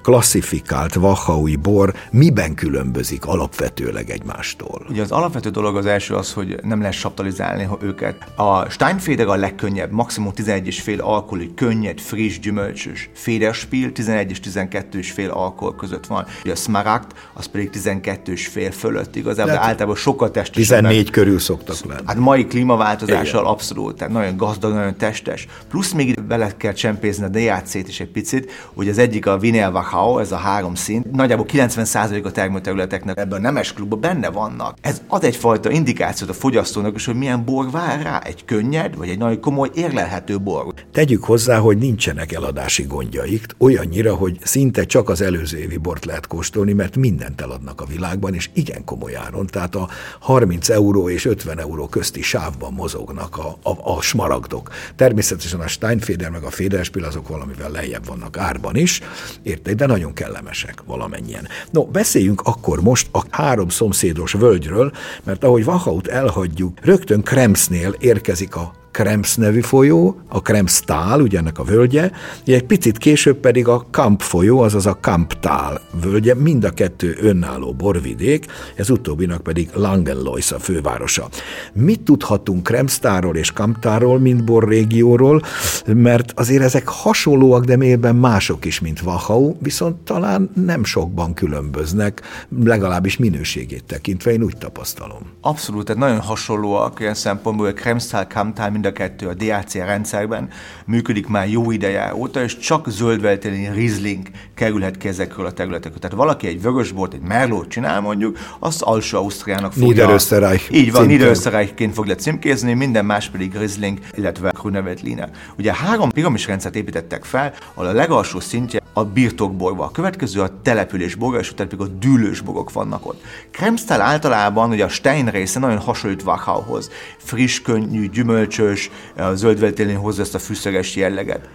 klasszifikált 0.02 0.96
Wachaui 0.96 1.56
bor 1.56 1.94
miben 2.10 2.54
különbözik 2.54 3.26
alapvetőleg 3.26 4.10
egymástól? 4.10 4.86
Ugye 4.88 5.02
az 5.02 5.10
alapvető 5.10 5.50
dolog 5.50 5.76
az 5.76 5.86
első 5.86 6.14
az, 6.14 6.32
hogy 6.32 6.56
nem 6.62 6.78
lehet 6.78 6.94
saptalizálni 6.94 7.68
őket. 7.82 8.16
A 8.36 8.68
Steinfeder 8.70 9.26
a 9.26 9.34
legkönnyebb, 9.34 9.90
maximum 9.90 10.32
11,5 10.36 11.00
alkohol, 11.00 11.44
könnyed, 11.54 12.00
friss, 12.00 12.38
gyümölcsös. 12.38 13.10
Federspiel 13.14 13.92
11 13.92 14.30
és 14.30 14.40
12 14.40 15.00
fél 15.02 15.30
alkohol 15.30 15.74
között 15.74 16.06
van. 16.06 16.26
Ugye 16.42 16.52
a 16.52 16.56
Smaragd 16.56 17.12
az 17.32 17.46
pedig 17.46 17.70
12 17.70 18.34
fél 18.34 18.70
fölött 18.70 19.16
igazából, 19.16 19.54
de 19.54 19.60
általában 19.60 19.96
sokkal 19.96 20.30
testesebb. 20.30 20.62
14 20.62 21.10
körül 21.10 21.38
szoktak 21.38 21.76
lenni. 21.88 22.02
Hát 22.06 22.16
mai 22.16 22.46
klímaváltozással 22.46 23.40
Igen. 23.40 23.52
abszolút, 23.52 23.96
tehát 23.96 24.12
nagyon 24.12 24.36
gazdag, 24.36 24.72
nagyon 24.72 24.95
testes. 24.96 25.46
Plusz 25.68 25.92
még 25.92 26.20
bele 26.20 26.56
kell 26.56 26.72
csempészni 26.72 27.24
a 27.24 27.28
DAC-t 27.28 27.88
is 27.88 28.00
egy 28.00 28.10
picit, 28.10 28.50
hogy 28.74 28.88
az 28.88 28.98
egyik 28.98 29.26
a 29.26 29.38
Vinyl 29.38 29.70
Wachau, 29.72 30.18
ez 30.18 30.32
a 30.32 30.36
három 30.36 30.74
szint, 30.74 31.10
nagyjából 31.10 31.46
90% 31.48 32.24
a 32.24 32.30
termőterületeknek 32.30 33.18
ebben 33.18 33.38
a 33.38 33.42
nemes 33.42 33.72
klubban 33.72 34.00
benne 34.00 34.30
vannak. 34.30 34.76
Ez 34.80 35.02
ad 35.08 35.24
egyfajta 35.24 35.70
indikációt 35.70 36.30
a 36.30 36.32
fogyasztónak 36.32 36.94
is, 36.94 37.06
hogy 37.06 37.14
milyen 37.14 37.44
bor 37.44 37.70
vár 37.70 38.02
rá, 38.02 38.18
egy 38.18 38.44
könnyed, 38.44 38.96
vagy 38.96 39.08
egy 39.08 39.18
nagyon 39.18 39.40
komoly 39.40 39.70
érlelhető 39.74 40.38
bor. 40.38 40.74
Tegyük 40.92 41.24
hozzá, 41.24 41.58
hogy 41.58 41.78
nincsenek 41.78 42.32
eladási 42.32 42.82
gondjaik, 42.82 43.46
olyannyira, 43.58 44.14
hogy 44.14 44.38
szinte 44.42 44.84
csak 44.84 45.08
az 45.08 45.20
előző 45.20 45.58
évi 45.58 45.76
bort 45.76 46.04
lehet 46.04 46.26
kóstolni, 46.26 46.72
mert 46.72 46.96
mindent 46.96 47.40
eladnak 47.40 47.80
a 47.80 47.84
világban, 47.84 48.34
és 48.34 48.50
igen 48.52 48.84
komoly 48.84 49.16
áron. 49.16 49.46
Tehát 49.46 49.74
a 49.74 49.88
30 50.20 50.68
euró 50.68 51.08
és 51.08 51.24
50 51.24 51.58
euró 51.60 51.86
közti 51.86 52.22
sávban 52.22 52.72
mozognak 52.72 53.38
a, 53.38 53.56
a, 53.62 53.96
a 53.96 54.02
smaragdok. 54.02 54.70
Természetesen 54.96 55.60
a 55.60 55.66
Steinfeder 55.66 56.30
meg 56.30 56.42
a 56.42 56.50
Federspiel 56.50 57.04
azok 57.04 57.28
valamivel 57.28 57.70
lejjebb 57.70 58.06
vannak 58.06 58.38
árban 58.38 58.76
is, 58.76 59.00
érted, 59.42 59.76
de 59.76 59.86
nagyon 59.86 60.12
kellemesek 60.12 60.82
valamennyien. 60.86 61.48
No, 61.70 61.84
beszéljünk 61.84 62.40
akkor 62.44 62.82
most 62.82 63.08
a 63.12 63.22
három 63.30 63.68
szomszédos 63.68 64.32
völgyről, 64.32 64.92
mert 65.24 65.44
ahogy 65.44 65.64
Vachaut 65.64 66.06
elhagyjuk, 66.06 66.78
rögtön 66.82 67.22
Kremsnél 67.22 67.94
érkezik 67.98 68.56
a 68.56 68.72
Krems 68.96 69.36
nevű 69.36 69.60
folyó, 69.60 70.20
a 70.28 70.42
Kremstal, 70.42 71.20
ugye 71.20 71.38
ennek 71.38 71.58
a 71.58 71.64
völgye, 71.64 72.10
egy 72.44 72.64
picit 72.64 72.98
később 72.98 73.36
pedig 73.36 73.68
a 73.68 73.86
Kamp 73.90 74.20
folyó, 74.20 74.60
azaz 74.60 74.86
a 74.86 74.98
Kamptál 75.00 75.80
völgye, 76.02 76.34
mind 76.34 76.64
a 76.64 76.70
kettő 76.70 77.16
önálló 77.20 77.72
borvidék, 77.72 78.46
ez 78.76 78.90
utóbbinak 78.90 79.42
pedig 79.42 79.70
Langenlois 79.74 80.52
a 80.52 80.58
fővárosa. 80.58 81.28
Mit 81.72 82.00
tudhatunk 82.00 82.62
Kremstáról 82.62 83.36
és 83.36 83.52
Kamptáról, 83.52 84.18
mint 84.18 84.44
borrégióról, 84.44 85.42
mert 85.86 86.32
azért 86.36 86.62
ezek 86.62 86.88
hasonlóak, 86.88 87.64
de 87.64 87.76
mélyben 87.76 88.16
mások 88.16 88.64
is, 88.64 88.80
mint 88.80 89.00
Wachau, 89.04 89.54
viszont 89.58 89.96
talán 89.96 90.50
nem 90.64 90.84
sokban 90.84 91.34
különböznek, 91.34 92.22
legalábbis 92.64 93.16
minőségét 93.16 93.84
tekintve, 93.84 94.32
én 94.32 94.42
úgy 94.42 94.56
tapasztalom. 94.56 95.20
Abszolút, 95.40 95.84
tehát 95.84 96.02
nagyon 96.02 96.20
hasonlóak 96.20 97.00
ilyen 97.00 97.14
szempontból, 97.14 97.66
hogy 97.66 97.74
Kremstál, 97.74 98.26
Kamptál 98.26 98.70
mind 98.70 98.84
a 98.86 98.92
kettő 98.92 99.28
a 99.28 99.34
DAC 99.34 99.74
rendszerben 99.74 100.48
működik 100.84 101.26
már 101.26 101.48
jó 101.48 101.70
ideje 101.70 102.14
óta, 102.14 102.42
és 102.42 102.58
csak 102.58 102.90
zöldveltélényi 102.90 103.68
Riesling 103.74 104.26
kerülhet 104.54 104.96
ki 104.96 105.08
ezekről 105.08 105.46
a 105.46 105.52
területekről. 105.52 105.98
Tehát 105.98 106.16
valaki 106.16 106.46
egy 106.46 106.62
vörösbort, 106.62 107.14
egy 107.14 107.20
merlót 107.20 107.68
csinál 107.68 108.00
mondjuk, 108.00 108.38
azt 108.58 108.82
alsó 108.82 109.18
Ausztriának 109.18 109.72
fogja... 109.72 109.88
Niederösterreich. 109.88 110.74
Így 110.74 110.92
van, 110.92 111.06
Niederösterreichként 111.06 111.94
fogja 111.94 112.14
címkézni, 112.14 112.74
minden 112.74 113.04
más 113.04 113.28
pedig 113.28 113.56
Riesling, 113.56 113.98
illetve 114.14 114.52
Grüneveltliner. 114.60 115.30
Ugye 115.58 115.74
három 115.74 116.10
piramisrendszert 116.10 116.76
építettek 116.76 117.24
fel, 117.24 117.52
ahol 117.74 117.88
a 117.88 117.92
legalsó 117.92 118.40
szintje 118.40 118.80
a 118.92 119.04
birtokborba, 119.04 119.84
a 119.84 119.90
következő 119.90 120.40
a 120.40 120.60
településborba, 120.62 121.38
és 121.38 121.50
utána 121.50 121.68
pedig 121.68 121.86
a 121.86 121.88
dűlősborok 121.98 122.72
vannak 122.72 123.06
ott. 123.06 123.22
Kremstal 123.50 124.00
általában 124.00 124.70
ugye 124.70 124.84
a 124.84 124.88
Stein 124.88 125.26
része 125.26 125.58
nagyon 125.58 125.78
hasonlít 125.78 126.22
Wachauhoz. 126.22 126.90
Friss, 127.16 127.60
könnyű, 127.60 128.08
gyümölcsös, 128.08 128.75
a 129.16 129.34
zöldveltélén 129.34 129.96
hozza 129.96 130.22
ezt 130.22 130.34
a 130.34 130.38
fűszöges 130.38 130.96
jelleget 130.96 131.48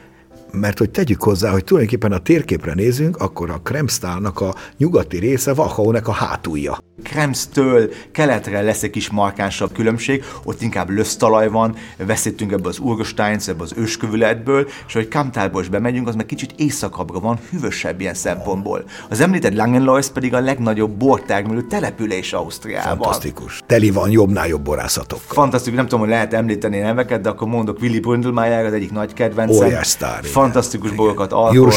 mert 0.51 0.77
hogy 0.77 0.89
tegyük 0.89 1.23
hozzá, 1.23 1.51
hogy 1.51 1.63
tulajdonképpen 1.63 2.11
a 2.11 2.17
térképre 2.17 2.73
nézünk, 2.73 3.17
akkor 3.17 3.49
a 3.49 3.57
Kremstálnak 3.63 4.41
a 4.41 4.55
nyugati 4.77 5.17
része 5.17 5.51
Wachaunek 5.51 6.07
a 6.07 6.11
hátulja. 6.11 6.77
Kremsztől 7.03 7.89
keletre 8.11 8.61
lesz 8.61 8.83
egy 8.83 8.89
kis 8.89 9.09
markánsabb 9.09 9.73
különbség, 9.73 10.23
ott 10.43 10.61
inkább 10.61 10.89
lösztalaj 10.89 11.49
van, 11.49 11.75
veszítünk 11.97 12.51
ebből 12.51 12.67
az 12.67 12.79
Urgosteins, 12.79 13.47
ebből 13.47 13.63
az 13.63 13.73
őskövületből, 13.75 14.67
és 14.87 14.93
hogy 14.93 15.07
Kamtálból 15.07 15.61
is 15.61 15.69
bemegyünk, 15.69 16.07
az 16.07 16.15
meg 16.15 16.25
kicsit 16.25 16.53
északabbra 16.57 17.19
van, 17.19 17.39
hűvösebb 17.49 18.01
ilyen 18.01 18.13
szempontból. 18.13 18.83
Az 19.09 19.19
említett 19.19 19.55
Langenlois 19.55 20.07
pedig 20.07 20.33
a 20.33 20.39
legnagyobb 20.39 20.91
bortermelő 20.91 21.61
település 21.61 22.33
Ausztriában. 22.33 22.97
Fantasztikus. 22.97 23.61
Teli 23.65 23.89
van 23.91 24.09
jobbnál 24.09 24.47
jobb 24.47 24.61
borászatokkal. 24.61 25.27
Fantasztikus, 25.27 25.77
nem 25.77 25.87
tudom, 25.87 25.99
hogy 25.99 26.09
lehet 26.09 26.33
említeni 26.33 26.79
neveket, 26.79 27.21
de 27.21 27.29
akkor 27.29 27.47
mondok 27.47 27.81
Willy 27.81 27.99
Bründelmeier, 27.99 28.65
az 28.65 28.73
egyik 28.73 28.91
nagy 28.91 29.13
kedvencem. 29.13 29.65
Óriás 29.65 29.87
sztár, 29.87 30.23
Fantasztikus 30.41 30.91
borokat, 30.91 31.31
alkohol, 31.31 31.71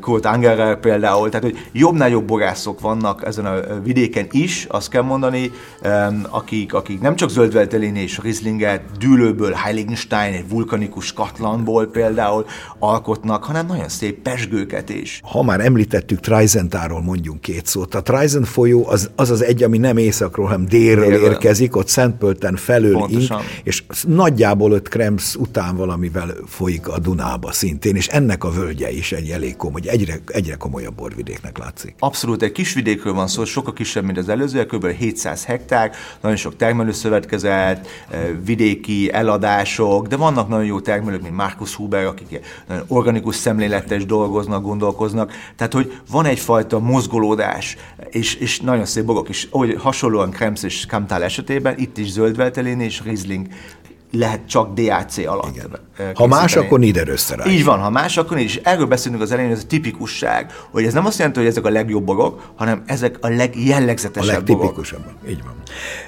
Kurt 0.00 0.24
Angerer 0.26 0.80
például, 0.80 1.28
tehát 1.28 1.44
hogy 1.44 1.68
jobbnál 1.72 2.08
jobb 2.08 2.24
borászok 2.24 2.80
vannak 2.80 3.26
ezen 3.26 3.46
a 3.46 3.80
vidéken 3.84 4.26
is, 4.30 4.66
azt 4.68 4.90
kell 4.90 5.02
mondani, 5.02 5.50
akik, 6.30 6.74
akik 6.74 7.00
nem 7.00 7.16
csak 7.16 7.30
zöldveltelén 7.30 7.94
és 7.94 8.18
Rieslinget, 8.22 8.82
dűlőből, 8.98 9.52
Heiligenstein, 9.52 10.34
egy 10.34 10.48
vulkanikus 10.48 11.12
katlanból 11.12 11.86
például 11.86 12.46
alkotnak, 12.78 13.44
hanem 13.44 13.66
nagyon 13.66 13.88
szép 13.88 14.22
pesgőket 14.22 14.88
is. 14.88 15.20
Ha 15.24 15.42
már 15.42 15.60
említettük 15.60 16.20
Treizentáról 16.20 17.02
mondjunk 17.02 17.40
két 17.40 17.66
szót. 17.66 17.94
A 17.94 18.02
Treisen 18.02 18.44
folyó 18.44 18.88
az 18.88 19.10
az, 19.16 19.30
az 19.30 19.42
egy, 19.42 19.62
ami 19.62 19.78
nem 19.78 19.96
északról, 19.96 20.46
hanem 20.46 20.66
délről, 20.66 21.08
délről. 21.08 21.30
érkezik, 21.30 21.76
ott 21.76 21.88
Szentpölten 21.88 22.56
felől 22.56 23.04
ink, 23.08 23.32
és 23.62 23.82
nagyjából 24.06 24.72
öt 24.72 24.88
Krems 24.88 25.34
után 25.34 25.76
valamivel 25.76 26.34
folyik 26.46 26.88
a 26.88 26.98
Dunába 26.98 27.52
szintén, 27.52 27.96
és 27.96 28.07
ennek 28.08 28.44
a 28.44 28.50
völgye 28.50 28.90
is 28.90 29.12
egy 29.12 29.30
elég 29.30 29.56
komoly, 29.56 29.80
egyre, 29.84 30.18
egyre 30.26 30.54
komolyabb 30.54 30.94
borvidéknek 30.94 31.58
látszik. 31.58 31.94
Abszolút, 31.98 32.42
egy 32.42 32.52
kis 32.52 32.74
vidékről 32.74 33.12
van 33.12 33.26
szó, 33.26 33.44
sokkal 33.44 33.72
kisebb, 33.72 34.04
mint 34.04 34.18
az 34.18 34.28
előző, 34.28 34.66
kb. 34.66 34.86
700 34.86 35.44
hektár, 35.44 35.92
nagyon 36.20 36.36
sok 36.36 36.56
termelőszövetkezet, 36.56 37.88
eh, 38.10 38.28
vidéki 38.44 39.12
eladások, 39.12 40.06
de 40.06 40.16
vannak 40.16 40.48
nagyon 40.48 40.64
jó 40.64 40.80
termelők, 40.80 41.22
mint 41.22 41.36
Markus 41.36 41.74
Huber, 41.74 42.04
akik 42.04 42.40
nagyon 42.68 42.84
organikus 42.88 43.36
szemléletes 43.36 44.06
dolgoznak, 44.06 44.62
gondolkoznak, 44.62 45.32
tehát 45.56 45.72
hogy 45.72 46.00
van 46.10 46.24
egyfajta 46.24 46.78
mozgolódás, 46.78 47.76
és, 48.10 48.34
és 48.34 48.60
nagyon 48.60 48.84
szép 48.84 49.04
bogok, 49.04 49.28
és 49.28 49.48
ahogy 49.50 49.76
hasonlóan 49.78 50.30
Krems 50.30 50.62
és 50.62 50.86
Kamtál 50.86 51.22
esetében, 51.22 51.78
itt 51.78 51.98
is 51.98 52.10
zöldveltelén 52.10 52.80
és 52.80 53.02
Riesling 53.04 53.46
lehet 54.12 54.40
csak 54.46 54.74
DAC 54.74 55.18
alatt. 55.18 55.56
Igen. 55.56 55.78
Ha 56.14 56.26
más, 56.26 56.56
akkor 56.56 56.78
Niederösterreich. 56.78 57.54
Így 57.54 57.64
van, 57.64 57.78
ha 57.78 57.90
más, 57.90 58.16
akkor 58.16 58.38
is. 58.38 58.56
Erről 58.56 58.86
beszélünk 58.86 59.22
az 59.22 59.32
elején, 59.32 59.50
ez 59.50 59.62
a 59.62 59.66
tipikusság, 59.66 60.52
hogy 60.70 60.84
ez 60.84 60.92
nem 60.92 61.06
azt 61.06 61.18
jelenti, 61.18 61.38
hogy 61.38 61.48
ezek 61.48 61.64
a 61.64 61.70
legjobb 61.70 62.04
borok, 62.04 62.52
hanem 62.56 62.82
ezek 62.86 63.16
a 63.20 63.28
legjellegzetesebb 63.28 64.30
A 64.30 64.36
legtipikusabbak, 64.36 65.14
így 65.28 65.42
van. 65.44 65.52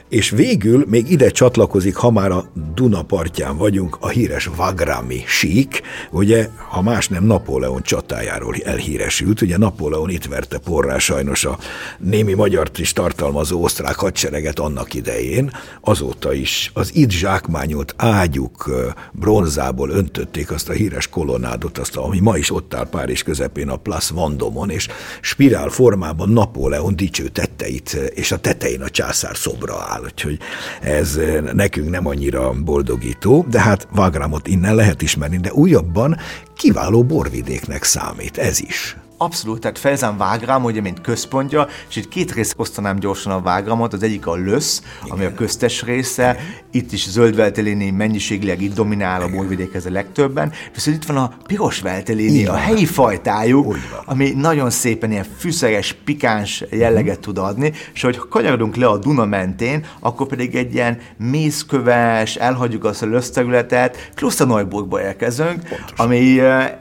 És 0.09 0.31
végül 0.31 0.85
még 0.89 1.11
ide 1.11 1.31
csatlakozik, 1.31 1.97
ha 1.97 2.11
már 2.11 2.31
a 2.31 2.45
Duna 2.75 3.03
partján 3.03 3.57
vagyunk, 3.57 3.97
a 4.01 4.09
híres 4.09 4.51
Vagrami 4.57 5.23
sík, 5.27 5.83
ugye, 6.11 6.49
ha 6.69 6.83
más 6.83 7.09
nem 7.09 7.25
Napóleon 7.25 7.83
csatájáról 7.83 8.55
elhíresült, 8.65 9.41
ugye 9.41 9.57
Napóleon 9.57 10.11
itt 10.11 10.25
verte 10.25 10.59
porrá 10.59 10.99
sajnos 10.99 11.45
a 11.45 11.59
némi 11.99 12.33
magyart 12.33 12.79
is 12.79 12.93
tartalmazó 12.93 13.63
osztrák 13.63 13.97
hadsereget 13.97 14.59
annak 14.59 14.95
idején, 14.95 15.53
azóta 15.81 16.33
is 16.33 16.71
az 16.75 16.91
itt 16.95 17.11
zsákmányolt 17.11 17.90
ágyuk 17.97 18.71
bronzából 19.13 19.91
öntötték 19.91 20.51
azt 20.51 20.69
a 20.69 20.73
híres 20.73 21.09
kolonádot, 21.09 21.79
azt, 21.79 21.97
ami 21.97 22.21
ma 22.21 22.37
is 22.37 22.51
ott 22.51 22.75
áll 22.75 22.89
Párizs 22.89 23.23
közepén 23.23 23.69
a 23.69 23.77
Place 23.77 24.15
Vendomon, 24.15 24.71
és 24.71 24.89
spirál 25.21 25.69
formában 25.69 26.29
Napóleon 26.29 26.97
dicső 26.97 27.29
tetteit, 27.29 27.93
és 27.93 28.33
a 28.33 28.39
tetején 28.39 28.83
a 28.83 28.89
császár 28.89 29.37
szobra 29.37 29.85
áll 29.89 30.03
úgyhogy 30.03 30.39
ez 30.81 31.19
nekünk 31.53 31.91
nem 31.91 32.07
annyira 32.07 32.53
boldogító, 32.65 33.47
de 33.51 33.61
hát 33.61 33.89
Vagramot 33.91 34.49
innen 34.49 34.75
lehet 34.75 35.03
ismerni, 35.03 35.37
de 35.37 35.53
újabban 35.53 36.17
kiváló 36.55 37.05
borvidéknek 37.05 37.85
számít, 37.85 38.39
ez 38.39 38.61
is. 38.61 38.97
Abszolút, 39.23 39.61
tehát 39.61 39.79
Felzán 39.79 40.17
Vágram, 40.17 40.65
ugye, 40.65 40.81
mint 40.81 41.01
központja, 41.01 41.67
és 41.89 41.97
itt 41.97 42.09
két 42.09 42.33
részt 42.33 42.55
osztanám 42.57 42.99
gyorsan 42.99 43.33
a 43.33 43.41
Vágramot, 43.41 43.93
az 43.93 44.03
egyik 44.03 44.27
a 44.27 44.35
Lösz, 44.35 44.83
Igen. 45.05 45.17
ami 45.17 45.25
a 45.25 45.35
köztes 45.35 45.83
része, 45.83 46.31
Igen. 46.31 46.45
itt 46.71 46.93
is 46.93 47.11
zöld 47.11 47.37
velteléni 47.37 47.91
mennyiségileg 47.91 48.63
itt 48.63 48.75
dominál 48.75 49.23
a 49.23 49.29
borvidék 49.29 49.75
ez 49.75 49.87
a 49.87 49.91
legtöbben, 49.91 50.53
viszont 50.75 50.97
itt 50.97 51.05
van 51.05 51.17
a 51.17 51.33
piros 51.47 51.81
velteléni, 51.81 52.47
a 52.47 52.55
helyi 52.55 52.85
fajtájuk, 52.85 53.77
ami 54.05 54.31
nagyon 54.31 54.71
szépen 54.71 55.11
ilyen 55.11 55.27
fűszeres, 55.39 55.93
pikáns 56.05 56.65
jelleget 56.71 57.19
mm. 57.19 57.21
tud 57.21 57.39
adni, 57.39 57.73
és 57.95 58.03
hogy 58.03 58.19
kanyarodunk 58.19 58.77
le 58.77 58.87
a 58.87 58.99
Duna 58.99 59.25
mentén, 59.25 59.87
akkor 59.99 60.27
pedig 60.27 60.55
egy 60.55 60.75
ilyen 60.75 60.99
mészköves, 61.17 62.37
elhagyjuk 62.37 62.85
azt 62.85 63.03
a 63.03 63.07
Lösz 63.07 63.31
területet, 63.31 64.11
Klosztanojburgba 64.15 65.03
érkezünk, 65.03 65.69
Pontosan. 65.69 66.07
ami 66.07 66.41
eh, 66.41 66.73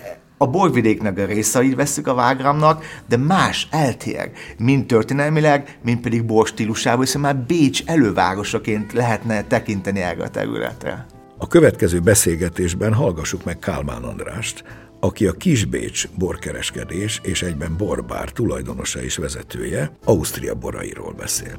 a 0.42 0.48
borvidéknek 0.48 1.18
a 1.18 1.26
részeit 1.26 1.76
veszük 1.76 2.08
a 2.08 2.14
vágramnak, 2.14 2.84
de 3.08 3.18
más, 3.18 3.68
eltér, 3.72 4.32
mind 4.58 4.86
történelmileg, 4.86 5.78
mind 5.84 6.00
pedig 6.00 6.26
bor 6.26 6.48
stílusában, 6.48 7.06
hiszen 7.06 7.22
már 7.22 7.36
Bécs 7.36 7.84
elővárosaként 7.86 8.94
lehetne 8.94 9.44
tekinteni 9.44 10.02
erre 10.02 10.24
a 10.24 10.30
területre. 10.30 11.06
A 11.38 11.48
következő 11.48 12.00
beszélgetésben 12.00 12.94
hallgassuk 12.94 13.44
meg 13.44 13.60
Kálmán 13.60 14.04
Andrást, 14.04 14.64
aki 15.00 15.28
a 15.28 15.32
Kisbécs 15.32 16.08
borkereskedés 16.18 17.20
és 17.24 17.42
egyben 17.42 17.78
borbár 17.78 18.30
tulajdonosa 18.30 19.02
és 19.02 19.18
vezetője, 19.18 19.92
Ausztria 20.04 20.56
borairól 20.56 21.14
beszél. 21.18 21.58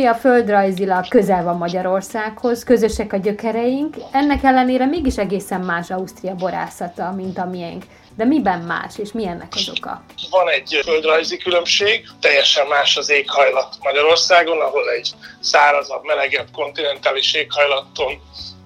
Ausztria 0.00 0.30
földrajzilag 0.30 1.08
közel 1.08 1.44
van 1.44 1.56
Magyarországhoz, 1.56 2.64
közösek 2.64 3.12
a 3.12 3.16
gyökereink, 3.16 3.96
ennek 4.12 4.42
ellenére 4.42 4.86
mégis 4.86 5.16
egészen 5.16 5.60
más 5.60 5.90
Ausztria 5.90 6.34
borászata, 6.34 7.12
mint 7.12 7.38
a 7.38 7.44
miénk. 7.44 7.84
De 8.16 8.24
miben 8.24 8.58
más, 8.58 8.98
és 8.98 9.12
mi 9.12 9.26
ennek 9.26 9.52
az 9.54 9.72
oka? 9.76 10.02
Van 10.30 10.48
egy 10.48 10.80
földrajzi 10.84 11.36
különbség, 11.36 12.08
teljesen 12.20 12.66
más 12.66 12.96
az 12.96 13.10
éghajlat 13.10 13.76
Magyarországon, 13.82 14.60
ahol 14.60 14.90
egy 14.90 15.10
szárazabb, 15.40 16.04
melegebb, 16.04 16.46
kontinentális 16.52 17.34
éghajlaton 17.34 18.20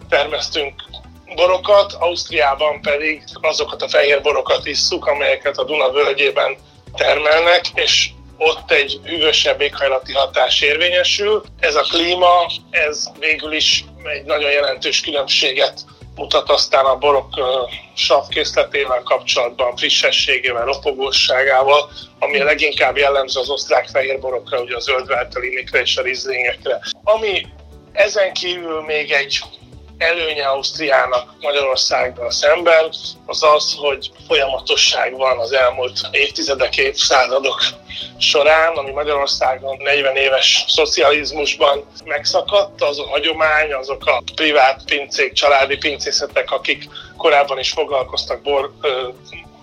termesztünk 0.09 0.75
borokat, 1.35 1.93
Ausztriában 1.93 2.81
pedig 2.81 3.23
azokat 3.41 3.83
a 3.83 3.89
fehér 3.89 4.21
borokat 4.23 4.67
isszuk, 4.67 5.07
amelyeket 5.07 5.59
a 5.59 5.65
Duna 5.65 5.91
völgyében 5.91 6.57
termelnek, 6.97 7.63
és 7.75 8.11
ott 8.45 8.71
egy 8.71 9.01
hűvösebb 9.05 9.61
éghajlati 9.61 10.13
hatás 10.13 10.61
érvényesül. 10.61 11.43
Ez 11.61 11.75
a 11.75 11.83
klíma, 11.83 12.47
ez 12.71 13.05
végül 13.19 13.53
is 13.53 13.85
egy 14.05 14.25
nagyon 14.25 14.51
jelentős 14.51 15.01
különbséget 15.01 15.85
mutat 16.17 16.51
aztán 16.51 16.85
a 16.85 16.97
borok 16.97 17.29
savkészletével 17.95 19.03
kapcsolatban, 19.05 19.77
frissességével, 19.77 20.65
ropogósságával, 20.65 21.91
ami 22.19 22.39
leginkább 22.39 22.97
jellemző 22.97 23.41
az 23.41 23.49
osztrák 23.49 23.89
fehér 23.89 24.21
borokra, 24.21 24.61
ugye 24.61 24.77
a 24.77 24.81
zöld 24.81 25.11
és 25.73 25.97
a 25.97 26.03
rizlingekre. 26.03 26.81
Ami 27.05 27.47
ezen 27.93 28.33
kívül 28.33 28.81
még 28.81 29.11
egy 29.11 29.41
előnye 29.99 30.47
Ausztriának 30.47 31.35
Magyarországgal 31.41 32.31
szemben 32.31 32.93
az 33.27 33.43
az, 33.43 33.75
hogy 33.79 34.11
folyamatosság 34.27 35.17
van 35.17 35.39
az 35.39 35.53
elmúlt 35.53 36.01
évtizedek, 36.11 36.77
évszázadok 36.77 37.63
során, 38.19 38.77
ami 38.77 38.91
Magyarországon 38.91 39.77
40 39.83 40.17
éves 40.17 40.65
szocializmusban 40.69 41.85
megszakadt, 42.05 42.83
az 42.83 42.99
a 42.99 43.09
hagyomány, 43.09 43.73
azok 43.73 44.07
a 44.07 44.23
privát 44.35 44.85
pincék, 44.85 45.33
családi 45.33 45.77
pincészetek, 45.77 46.51
akik 46.51 46.89
korábban 47.17 47.59
is 47.59 47.71
foglalkoztak 47.71 48.43
bor 48.43 48.73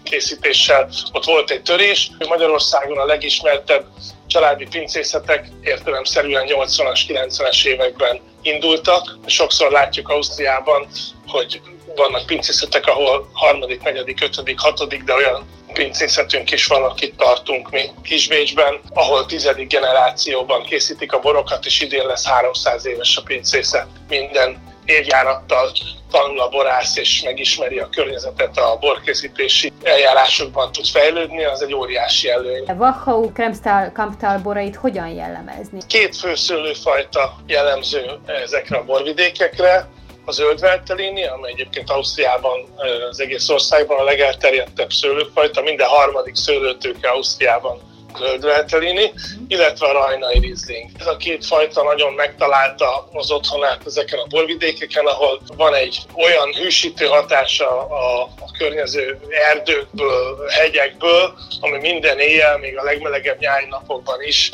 készítéssel, 0.04 0.90
ott 1.12 1.26
volt 1.26 1.52
egy 1.52 1.62
törés. 1.62 2.12
Magyarországon 2.28 2.98
a 2.98 3.06
legismertebb 3.06 3.86
családi 4.32 4.68
pincészetek 4.72 5.48
értelemszerűen 5.62 6.46
80-as, 6.48 7.00
90-es 7.08 7.66
években 7.66 8.20
indultak. 8.42 9.18
Sokszor 9.26 9.72
látjuk 9.72 10.10
Ausztriában, 10.10 10.88
hogy 11.28 11.62
vannak 11.96 12.26
pincészetek, 12.26 12.88
ahol 12.88 13.30
harmadik, 13.34 13.82
negyedik, 13.82 14.24
ötödik, 14.24 14.60
hatodik, 14.60 15.04
de 15.04 15.14
olyan 15.14 15.50
pincészetünk 15.74 16.52
is 16.52 16.66
van, 16.66 16.84
akit 16.84 17.16
tartunk 17.16 17.70
mi 17.70 17.82
Kisbécsben, 18.04 18.80
ahol 18.94 19.26
tizedik 19.26 19.68
generációban 19.68 20.64
készítik 20.64 21.14
a 21.14 21.20
borokat, 21.20 21.66
és 21.66 21.82
idén 21.82 22.06
lesz 22.06 22.26
300 22.26 22.86
éves 22.86 23.18
a 23.18 23.22
pincészet. 23.22 23.88
Minden 24.08 24.70
évjárattal 24.86 25.72
tanul 26.12 26.40
a 26.40 26.50
borász 26.50 26.98
és 26.98 27.22
megismeri 27.24 27.80
a 27.80 27.90
környezetet, 27.90 28.58
a 28.58 28.78
borkészítési 28.80 29.72
eljárásokban 29.84 30.72
tud 30.72 30.86
fejlődni, 30.86 31.44
az 31.44 31.62
egy 31.62 31.74
óriási 31.74 32.30
előny. 32.30 32.64
A 32.68 32.74
Wachau 32.74 33.32
Kremstal 33.32 33.92
Kamptal 33.94 34.38
borait 34.38 34.76
hogyan 34.76 35.08
jellemezni? 35.08 35.80
Két 35.88 36.16
főszőlőfajta 36.16 37.36
jellemző 37.48 38.20
ezekre 38.44 38.78
a 38.78 38.84
borvidékekre 38.84 39.90
a 40.32 40.34
zöld 40.34 40.60
Veltelini, 40.60 41.26
amely 41.26 41.52
egyébként 41.52 41.90
Ausztriában, 41.90 42.76
az 43.10 43.20
egész 43.20 43.50
országban 43.50 44.00
a 44.00 44.04
legelterjedtebb 44.04 44.92
szőlőfajta, 44.92 45.62
minden 45.62 45.88
harmadik 45.88 46.36
szőlőtőke 46.36 47.10
Ausztriában 47.10 47.80
zöldveltelini, 48.18 49.14
illetve 49.48 49.88
a 49.88 49.92
rajnai 49.92 50.40
rizling. 50.40 50.90
Ez 51.00 51.08
a 51.08 51.18
két 51.18 51.46
fajta 51.46 51.84
nagyon 51.84 52.14
megtalálta 52.14 53.10
az 53.14 53.32
otthonát 53.32 53.86
ezeken 53.86 54.20
a 54.20 54.28
borvidékeken, 54.28 55.06
ahol 55.06 55.42
van 55.56 55.74
egy 55.74 56.00
olyan 56.16 56.54
hűsítő 56.54 57.06
hatása 57.06 57.88
a, 57.88 58.22
a 58.22 58.52
környező 58.58 59.20
erdőkből, 59.50 60.48
hegyekből, 60.48 61.34
ami 61.60 61.78
minden 61.78 62.20
éjjel, 62.20 62.58
még 62.58 62.78
a 62.78 62.84
legmelegebb 62.84 63.40
nyári 63.40 63.66
napokban 63.70 64.22
is 64.22 64.52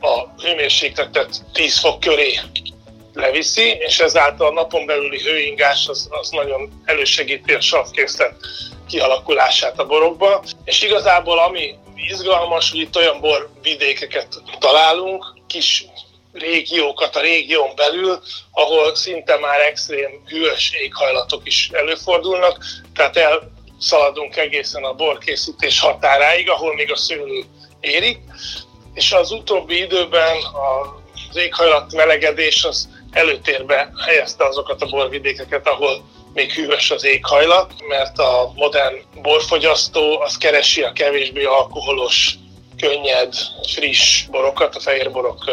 a 0.00 0.42
hőmérsékletet 0.42 1.42
10 1.52 1.78
fok 1.78 2.00
köré 2.00 2.38
leviszi, 3.14 3.76
és 3.78 4.00
ezáltal 4.00 4.46
a 4.46 4.52
napon 4.52 4.86
belüli 4.86 5.20
hőingás 5.22 5.88
az, 5.88 6.08
az 6.10 6.30
nagyon 6.30 6.82
elősegíti 6.84 7.52
a 7.52 7.60
savkészlet 7.60 8.34
kialakulását 8.88 9.78
a 9.78 9.86
borokba. 9.86 10.44
És 10.64 10.82
igazából 10.82 11.38
ami 11.38 11.74
izgalmas, 11.96 12.70
hogy 12.70 12.80
itt 12.80 12.96
olyan 12.96 13.20
borvidékeket 13.20 14.42
találunk, 14.58 15.24
kis 15.46 15.84
régiókat 16.32 17.16
a 17.16 17.20
régión 17.20 17.70
belül, 17.76 18.20
ahol 18.50 18.94
szinte 18.94 19.38
már 19.38 19.60
extrém 19.60 20.22
hűvös 20.26 20.72
éghajlatok 20.72 21.40
is 21.44 21.70
előfordulnak, 21.72 22.64
tehát 22.94 23.16
elszaladunk 23.16 24.36
egészen 24.36 24.84
a 24.84 24.94
borkészítés 24.94 25.80
határáig, 25.80 26.50
ahol 26.50 26.74
még 26.74 26.92
a 26.92 26.96
szőlő 26.96 27.44
érik, 27.80 28.18
és 28.94 29.12
az 29.12 29.30
utóbbi 29.30 29.78
időben 29.78 30.36
az 30.36 31.36
éghajlat 31.36 31.92
melegedés 31.92 32.64
az 32.64 32.88
előtérbe 33.12 33.92
helyezte 34.06 34.44
azokat 34.44 34.82
a 34.82 34.86
borvidékeket, 34.86 35.68
ahol 35.68 36.04
még 36.34 36.52
hűvös 36.52 36.90
az 36.90 37.04
éghajlat, 37.04 37.72
mert 37.88 38.18
a 38.18 38.52
modern 38.54 38.96
borfogyasztó 39.22 40.20
az 40.20 40.36
keresi 40.38 40.82
a 40.82 40.92
kevésbé 40.92 41.44
alkoholos 41.44 42.34
könnyed, 42.82 43.34
friss 43.68 44.26
borokat 44.26 44.74
a 44.74 44.80
fehér 44.80 45.10
borok 45.10 45.44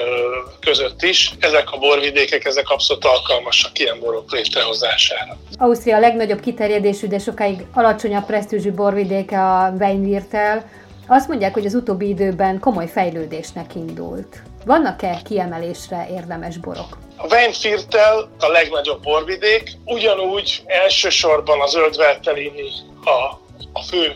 között 0.59 1.01
is. 1.01 1.31
Ezek 1.39 1.71
a 1.71 1.77
borvidékek, 1.77 2.45
ezek 2.45 2.69
abszolút 2.69 3.05
alkalmasak 3.05 3.79
ilyen 3.79 3.99
borok 3.99 4.31
létrehozására. 4.31 5.37
Ausztria 5.57 5.95
a 5.95 5.99
legnagyobb 5.99 6.39
kiterjedésű, 6.39 7.07
de 7.07 7.19
sokáig 7.19 7.65
alacsonyabb 7.73 8.25
presztízsű 8.25 8.71
borvidéke 8.71 9.39
a 9.41 9.73
Weinwirtel. 9.79 10.69
Azt 11.11 11.27
mondják, 11.27 11.53
hogy 11.53 11.65
az 11.65 11.73
utóbbi 11.73 12.07
időben 12.07 12.59
komoly 12.59 12.87
fejlődésnek 12.87 13.75
indult. 13.75 14.41
Vannak-e 14.65 15.21
kiemelésre 15.23 16.07
érdemes 16.11 16.57
borok? 16.57 16.97
A 17.17 17.27
Weinviertel 17.27 18.29
a 18.39 18.47
legnagyobb 18.47 19.01
borvidék, 19.01 19.71
ugyanúgy 19.85 20.61
elsősorban 20.65 21.61
az 21.61 21.71
Zöldvertelini 21.71 22.71
a, 23.03 23.39
a 23.73 23.83
fő 23.83 24.13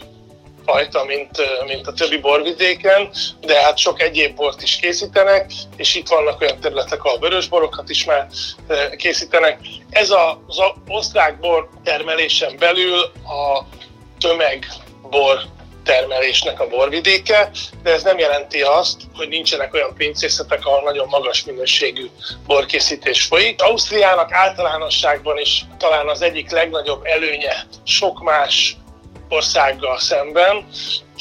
fajta, 0.66 1.04
mint, 1.04 1.30
mint 1.66 1.88
a 1.88 1.94
többi 1.94 2.18
borvidéken, 2.18 3.10
de 3.42 3.62
hát 3.62 3.78
sok 3.78 4.02
egyéb 4.02 4.36
bort 4.36 4.62
is 4.62 4.76
készítenek, 4.76 5.52
és 5.76 5.96
itt 5.96 6.08
vannak 6.08 6.42
olyan 6.42 6.60
területek, 6.60 7.04
ahol 7.04 7.20
vörösborokat 7.20 7.90
is 7.90 8.06
már 8.06 8.28
készítenek. 8.96 9.60
Ez 9.90 10.10
az 10.10 10.58
osztrák 10.88 11.40
bor 11.40 11.70
termelésen 11.84 12.56
belül 12.60 13.00
a 13.24 13.66
tömegbor 14.20 15.40
termelésnek 15.84 16.60
a 16.60 16.68
borvidéke, 16.68 17.50
de 17.84 17.92
ez 17.92 18.04
nem 18.04 18.18
jelenti 18.18 18.62
azt, 18.62 19.02
hogy 19.16 19.28
nincsenek 19.28 19.74
olyan 19.74 19.94
pincészetek, 19.98 20.66
ahol 20.66 20.82
nagyon 20.84 21.08
magas 21.08 21.44
minőségű 21.44 22.10
borkészítés 22.46 23.24
folyik. 23.24 23.62
Ausztriának 23.62 24.32
általánosságban 24.32 25.38
is 25.38 25.66
talán 25.78 26.08
az 26.08 26.22
egyik 26.22 26.52
legnagyobb 26.52 27.06
előnye 27.06 27.66
sok 27.84 28.24
más 28.24 28.76
országgal 29.30 30.00
szemben, 30.00 30.68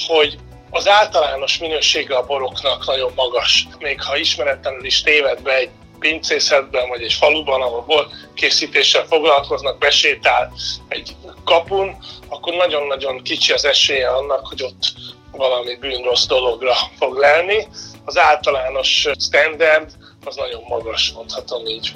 hogy 0.06 0.38
az 0.70 0.88
általános 0.88 1.58
minősége 1.58 2.16
a 2.16 2.26
boroknak 2.26 2.86
nagyon 2.86 3.12
magas. 3.14 3.66
Még 3.78 4.02
ha 4.02 4.16
ismeretlenül 4.16 4.84
is 4.84 5.02
téved 5.02 5.42
be 5.42 5.56
egy 5.56 5.70
pincészetben, 5.98 6.88
vagy 6.88 7.02
egy 7.02 7.12
faluban, 7.12 7.62
ahol 7.62 7.82
bor 7.82 8.06
készítéssel 8.34 9.04
foglalkoznak, 9.04 9.78
besétál 9.78 10.52
egy 10.88 11.16
kapun, 11.44 11.96
akkor 12.28 12.52
nagyon-nagyon 12.52 13.22
kicsi 13.22 13.52
az 13.52 13.64
esélye 13.64 14.08
annak, 14.08 14.46
hogy 14.46 14.62
ott 14.62 14.92
valami 15.30 15.76
bűnrossz 15.76 16.26
dologra 16.26 16.74
fog 16.98 17.16
lelni. 17.16 17.68
Az 18.04 18.18
általános 18.18 19.08
standard 19.18 19.90
az 20.24 20.36
nagyon 20.36 20.62
magas, 20.68 21.12
mondhatom 21.12 21.66
így. 21.66 21.94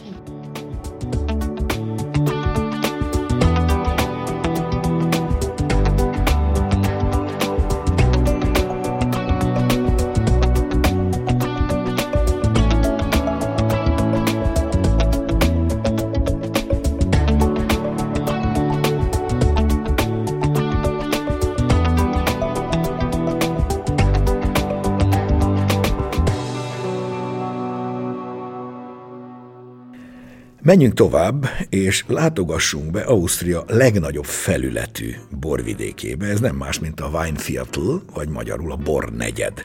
Menjünk 30.67 30.95
tovább, 30.95 31.49
és 31.69 32.05
látogassunk 32.07 32.91
be 32.91 33.01
Ausztria 33.01 33.65
legnagyobb 33.67 34.25
felületű 34.25 35.15
borvidékébe. 35.41 36.27
Ez 36.27 36.41
nem 36.41 36.57
más, 36.57 36.79
mint 36.79 37.01
a 37.01 37.09
Weinviertel, 37.09 38.03
vagy 38.15 38.29
magyarul 38.29 38.73
a 38.73 38.77
Bor 38.77 39.13
negyed. 39.13 39.65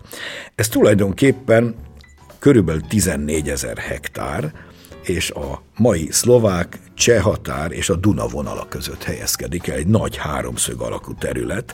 Ez 0.56 0.68
tulajdonképpen 0.68 1.76
körülbelül 2.40 2.82
14 2.82 3.50
ezer 3.50 3.78
hektár, 3.78 4.54
és 5.04 5.30
a 5.32 5.62
mai 5.78 6.08
szlovák, 6.12 6.80
cseh 6.94 7.22
határ 7.22 7.72
és 7.72 7.90
a 7.90 7.96
Duna 7.96 8.28
vonala 8.28 8.66
között 8.70 9.04
helyezkedik 9.04 9.68
el, 9.68 9.76
egy 9.76 9.88
nagy 9.88 10.18
háromszög 10.18 10.82
alakú 10.82 11.14
terület. 11.20 11.74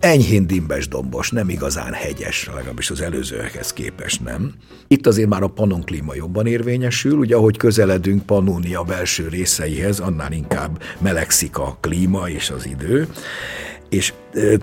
Enyhén 0.00 0.46
dimbes 0.46 0.88
dombos, 0.88 1.30
nem 1.30 1.48
igazán 1.48 1.92
hegyes, 1.92 2.50
legalábbis 2.54 2.90
az 2.90 3.00
előzőekhez 3.00 3.72
képest 3.72 4.24
nem. 4.24 4.54
Itt 4.88 5.06
azért 5.06 5.28
már 5.28 5.42
a 5.42 5.48
panon 5.48 5.84
klíma 5.84 6.14
jobban 6.14 6.46
érvényesül, 6.46 7.18
ugye 7.18 7.36
ahogy 7.36 7.56
közeledünk 7.56 8.26
Pannonia 8.26 8.82
belső 8.82 9.28
részeihez, 9.28 10.00
annál 10.00 10.32
inkább 10.32 10.82
melegszik 10.98 11.58
a 11.58 11.78
klíma 11.80 12.28
és 12.28 12.50
az 12.50 12.66
idő. 12.66 13.08
És 13.96 14.12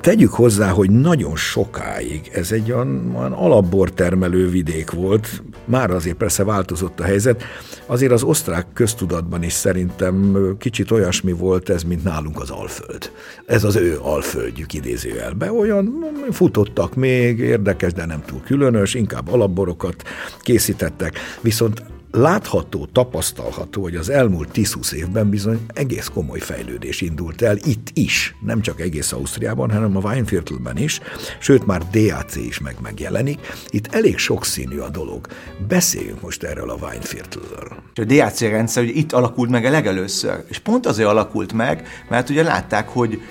tegyük 0.01 0.33
hozzá, 0.33 0.69
hogy 0.69 0.89
nagyon 0.89 1.35
sokáig 1.35 2.29
ez 2.33 2.51
egy 2.51 2.71
olyan, 2.71 3.15
olyan 3.15 3.31
alapbortermelő 3.31 4.49
vidék 4.49 4.91
volt, 4.91 5.43
már 5.65 5.91
azért 5.91 6.15
persze 6.15 6.43
változott 6.43 6.99
a 6.99 7.03
helyzet, 7.03 7.43
azért 7.85 8.11
az 8.11 8.23
osztrák 8.23 8.65
köztudatban 8.73 9.43
is 9.43 9.53
szerintem 9.53 10.37
kicsit 10.59 10.91
olyasmi 10.91 11.31
volt 11.31 11.69
ez, 11.69 11.83
mint 11.83 12.03
nálunk 12.03 12.41
az 12.41 12.49
Alföld. 12.49 13.11
Ez 13.45 13.63
az 13.63 13.75
ő 13.75 13.97
Alföldjük 14.01 14.73
idézőjelbe. 14.73 15.51
Olyan 15.51 16.05
futottak 16.31 16.95
még, 16.95 17.39
érdekes, 17.39 17.93
de 17.93 18.05
nem 18.05 18.23
túl 18.25 18.41
különös, 18.45 18.93
inkább 18.93 19.31
alapborokat 19.31 20.03
készítettek, 20.41 21.19
viszont 21.41 21.83
látható, 22.15 22.87
tapasztalható, 22.91 23.81
hogy 23.81 23.95
az 23.95 24.09
elmúlt 24.09 24.49
10-20 24.53 24.91
évben 24.91 25.29
bizony 25.29 25.59
egész 25.67 26.07
komoly 26.07 26.39
fejlődés 26.39 27.01
indult 27.01 27.41
el 27.41 27.57
itt 27.57 27.87
is, 27.93 28.35
nem 28.41 28.61
csak 28.61 28.81
egész 28.81 29.11
Ausztriában, 29.11 29.71
hanem 29.71 29.97
a 29.97 29.99
Weinviertelben 29.99 30.77
is, 30.77 30.99
sőt 31.39 31.65
már 31.65 31.81
DAC 31.91 32.35
is 32.35 32.59
meg 32.59 32.75
megjelenik. 32.81 33.39
Itt 33.69 33.93
elég 33.93 34.17
sokszínű 34.17 34.77
a 34.77 34.89
dolog. 34.89 35.27
Beszéljünk 35.67 36.21
most 36.21 36.43
erről 36.43 36.69
a 36.69 36.77
Weinviertelről. 36.81 37.83
A 37.95 38.03
DAC 38.03 38.41
rendszer 38.41 38.83
ugye 38.83 38.93
itt 38.93 39.11
alakult 39.11 39.49
meg 39.49 39.65
a 39.65 39.69
legelőször, 39.69 40.43
és 40.49 40.59
pont 40.59 40.85
azért 40.85 41.09
alakult 41.09 41.53
meg, 41.53 41.87
mert 42.09 42.29
ugye 42.29 42.43
látták, 42.43 42.89
hogy 42.89 43.21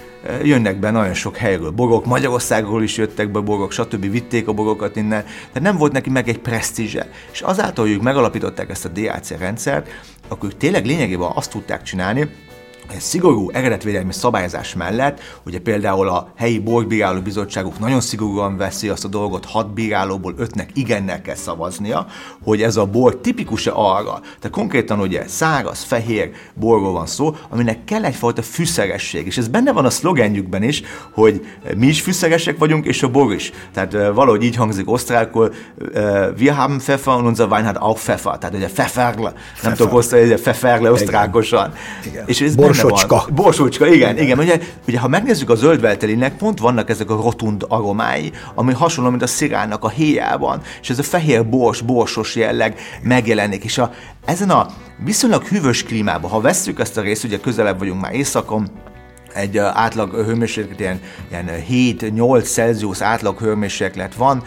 jönnek 0.42 0.78
be 0.78 0.90
nagyon 0.90 1.14
sok 1.14 1.36
helyről 1.36 1.70
bogok, 1.70 2.04
Magyarországról 2.04 2.82
is 2.82 2.96
jöttek 2.96 3.30
be 3.30 3.40
bogok, 3.40 3.72
stb. 3.72 4.10
vitték 4.10 4.48
a 4.48 4.52
bogokat 4.52 4.96
innen, 4.96 5.24
tehát 5.24 5.62
nem 5.62 5.76
volt 5.76 5.92
neki 5.92 6.10
meg 6.10 6.28
egy 6.28 6.38
presztízse. 6.38 7.08
És 7.32 7.40
azáltal, 7.40 7.84
hogy 7.84 7.94
ők 7.94 8.02
megalapították 8.02 8.70
ezt 8.70 8.84
a 8.84 8.88
DAC 8.88 9.30
rendszert, 9.30 9.88
akkor 10.28 10.48
ők 10.48 10.56
tényleg 10.56 10.86
lényegében 10.86 11.30
azt 11.34 11.50
tudták 11.50 11.82
csinálni, 11.82 12.28
szigorú 12.98 13.50
eredetvédelmi 13.50 14.12
szabályozás 14.12 14.74
mellett, 14.74 15.20
ugye 15.46 15.60
például 15.60 16.08
a 16.08 16.32
helyi 16.36 16.58
borgbíráló 16.58 17.20
bizottságuk 17.20 17.78
nagyon 17.78 18.00
szigorúan 18.00 18.56
veszi 18.56 18.88
azt 18.88 19.04
a 19.04 19.08
dolgot, 19.08 19.44
hat 19.44 19.72
bírálóból 19.72 20.34
ötnek 20.36 20.70
igennel 20.74 21.22
kell 21.22 21.34
szavaznia, 21.34 22.06
hogy 22.44 22.62
ez 22.62 22.76
a 22.76 22.86
bor 22.86 23.16
tipikus-e 23.16 23.72
arra. 23.74 24.20
Tehát 24.20 24.50
konkrétan 24.50 25.00
ugye 25.00 25.28
száraz, 25.28 25.82
fehér 25.82 26.30
borról 26.54 26.92
van 26.92 27.06
szó, 27.06 27.36
aminek 27.48 27.84
kell 27.84 28.04
egyfajta 28.04 28.42
fűszeresség, 28.42 29.26
és 29.26 29.38
ez 29.38 29.48
benne 29.48 29.72
van 29.72 29.84
a 29.84 29.90
szlogenjükben 29.90 30.62
is, 30.62 30.82
hogy 31.10 31.46
mi 31.76 31.86
is 31.86 32.00
fűszeresek 32.00 32.58
vagyunk, 32.58 32.86
és 32.86 33.02
a 33.02 33.10
bor 33.10 33.32
is. 33.32 33.52
Tehát 33.72 33.92
valahogy 33.92 34.42
így 34.42 34.56
hangzik 34.56 34.90
osztrákul, 34.90 35.52
wir 36.38 36.52
haben 36.52 36.78
Pfeffer 36.78 37.14
und 37.14 37.26
unser 37.26 37.48
Wein 37.48 37.64
hat 37.64 37.76
auch 37.76 38.00
Pfeffer. 38.00 38.38
Tehát 38.38 38.54
ugye 38.54 38.66
Pfefferle, 38.66 39.32
nem 39.62 39.74
tudok 39.74 39.92
osztrákul, 39.92 40.34
Pfefferle 40.34 40.90
osztrákosan. 40.90 41.72
Igen. 42.06 42.24
És 42.26 42.40
ez 42.40 42.54
Borsocska. 42.80 43.24
Borsocska, 43.34 43.86
igen, 43.86 44.18
igen. 44.18 44.38
Ugye, 44.38 44.58
ugye, 44.88 44.98
ha 44.98 45.08
megnézzük 45.08 45.50
a 45.50 45.54
zöldveltelinek, 45.54 46.36
pont 46.36 46.58
vannak 46.58 46.90
ezek 46.90 47.10
a 47.10 47.14
rotund 47.14 47.64
aromái, 47.68 48.32
ami 48.54 48.72
hasonló, 48.72 49.10
mint 49.10 49.22
a 49.22 49.26
szirának 49.26 49.84
a 49.84 49.88
héjában, 49.88 50.62
és 50.80 50.90
ez 50.90 50.98
a 50.98 51.02
fehér 51.02 51.48
bors, 51.48 51.80
borsos 51.80 52.36
jelleg 52.36 52.78
megjelenik, 53.02 53.64
és 53.64 53.78
a, 53.78 53.92
ezen 54.24 54.50
a 54.50 54.66
viszonylag 55.04 55.42
hűvös 55.42 55.82
klímában, 55.82 56.30
ha 56.30 56.40
vesszük 56.40 56.80
ezt 56.80 56.96
a 56.96 57.00
részt, 57.00 57.24
ugye 57.24 57.40
közelebb 57.40 57.78
vagyunk 57.78 58.00
már 58.00 58.14
éjszakon, 58.14 58.70
egy 59.34 59.58
átlag 59.58 60.14
hőmérséklet, 60.14 60.80
ilyen, 60.80 61.00
ilyen 61.30 61.48
7-8 61.70 62.44
Celsius 62.44 63.00
átlag 63.00 63.38
hőmérséklet 63.38 64.14
van 64.14 64.42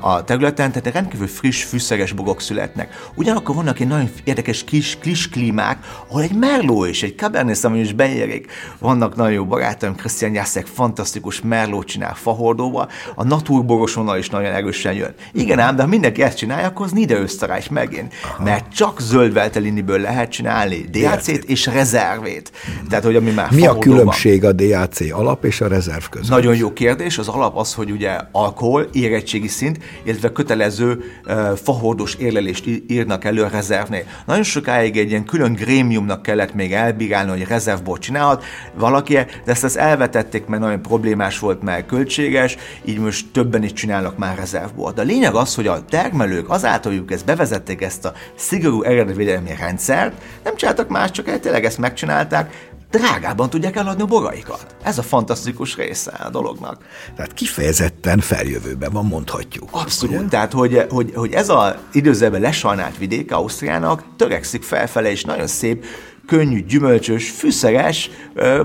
a 0.00 0.24
területen, 0.24 0.72
tehát 0.72 0.92
rendkívül 0.92 1.26
friss, 1.26 1.62
fűszeres 1.62 2.12
bogok 2.12 2.40
születnek. 2.40 3.10
Ugyanakkor 3.14 3.54
vannak 3.54 3.78
ilyen 3.78 3.90
nagyon 3.90 4.10
érdekes 4.24 4.64
kis, 4.64 4.98
kis 5.00 5.28
klímák, 5.28 5.78
ahol 6.08 6.22
egy 6.22 6.34
merló 6.34 6.86
és 6.86 7.02
egy 7.02 7.14
cabernet 7.16 7.56
sauvignon 7.56 7.86
is 7.86 7.92
beérik. 7.92 8.52
Vannak 8.78 9.16
nagyon 9.16 9.32
jó 9.32 9.44
barátaim, 9.44 9.94
Christian 9.94 10.34
Jászek 10.34 10.66
fantasztikus 10.66 11.40
merlót 11.40 11.86
csinál 11.86 12.14
fahordóba, 12.14 12.88
a 13.14 13.24
naturborosonnal 13.24 14.18
is 14.18 14.30
nagyon 14.30 14.52
erősen 14.52 14.92
jön. 14.92 15.14
Igen 15.32 15.58
ám, 15.58 15.76
de 15.76 15.82
ha 15.82 15.88
mindenki 15.88 16.22
ezt 16.22 16.36
csinálja, 16.36 16.66
akkor 16.66 16.86
az 16.86 16.92
Niederösterreich 16.92 17.70
megint. 17.70 18.14
Aha. 18.22 18.44
Mert 18.44 18.72
csak 18.72 19.00
zöld 19.00 19.32
velteliniből 19.32 20.00
lehet 20.00 20.30
csinálni 20.30 20.84
DAC-t 20.90 21.44
és 21.44 21.66
rezervét. 21.66 22.52
Tehát, 22.88 23.04
hogy 23.04 23.16
ami 23.16 23.30
már 23.30 23.50
Mi 23.50 23.66
a 23.66 23.78
különbség? 23.78 24.17
Különbség 24.20 24.44
a 24.44 24.52
DAC 24.52 25.12
alap 25.12 25.44
és 25.44 25.60
a 25.60 25.68
rezerv 25.68 26.04
között? 26.10 26.28
Nagyon 26.28 26.56
jó 26.56 26.72
kérdés. 26.72 27.18
Az 27.18 27.28
alap 27.28 27.56
az, 27.56 27.74
hogy 27.74 27.90
ugye 27.90 28.18
alkohol, 28.32 28.88
érettségi 28.92 29.48
szint, 29.48 29.78
illetve 30.02 30.32
kötelező 30.32 31.00
uh, 31.26 31.52
fahordos 31.56 32.14
érlelést 32.14 32.64
írnak 32.88 33.24
elő 33.24 33.42
a 33.42 33.48
rezervnél. 33.48 34.02
Nagyon 34.26 34.42
sokáig 34.42 34.96
egy 34.96 35.10
ilyen 35.10 35.24
külön 35.24 35.52
grémiumnak 35.52 36.22
kellett 36.22 36.54
még 36.54 36.72
elbírálni, 36.72 37.30
hogy 37.30 37.44
rezervbort 37.48 38.02
csinálhat 38.02 38.44
valaki, 38.74 39.12
de 39.12 39.26
ezt, 39.44 39.64
ezt 39.64 39.76
elvetették, 39.76 40.46
mert 40.46 40.62
nagyon 40.62 40.82
problémás 40.82 41.38
volt, 41.38 41.62
mert 41.62 41.86
költséges, 41.86 42.56
így 42.84 42.98
most 42.98 43.26
többen 43.32 43.62
is 43.62 43.72
csinálnak 43.72 44.18
már 44.18 44.36
rezervbort. 44.36 44.94
De 44.94 45.02
a 45.02 45.04
lényeg 45.04 45.34
az, 45.34 45.54
hogy 45.54 45.66
a 45.66 45.84
termelők 45.84 46.50
azáltal, 46.50 46.92
hogy 46.92 47.12
ezt 47.12 47.24
bevezették 47.24 47.82
ezt 47.82 48.04
a 48.04 48.12
szigorú 48.34 48.82
eredetvédelmi 48.82 49.50
rendszert, 49.58 50.12
nem 50.44 50.56
csináltak 50.56 50.88
más, 50.88 51.10
csak 51.10 51.40
tényleg 51.40 51.64
ezt 51.64 51.78
megcsinálták, 51.78 52.76
drágában 52.90 53.50
tudják 53.50 53.76
eladni 53.76 54.02
a 54.02 54.06
boraikat. 54.06 54.76
Ez 54.82 54.98
a 54.98 55.02
fantasztikus 55.02 55.76
része 55.76 56.10
a 56.10 56.30
dolognak. 56.30 56.84
Tehát 57.16 57.34
kifejezetten 57.34 58.20
feljövőben 58.20 58.92
van, 58.92 59.06
mondhatjuk. 59.06 59.68
Abszolút. 59.70 60.18
Ugye? 60.18 60.28
Tehát, 60.28 60.52
hogy, 60.52 60.86
hogy, 60.88 61.12
hogy 61.14 61.32
ez 61.32 61.48
az 61.48 61.74
időzőben 61.92 62.40
lesajnált 62.40 62.98
vidék 62.98 63.32
Ausztriának 63.32 64.04
törekszik 64.16 64.62
felfele, 64.62 65.10
és 65.10 65.24
nagyon 65.24 65.46
szép, 65.46 65.84
könnyű, 66.26 66.64
gyümölcsös, 66.64 67.30
fűszeres 67.30 68.10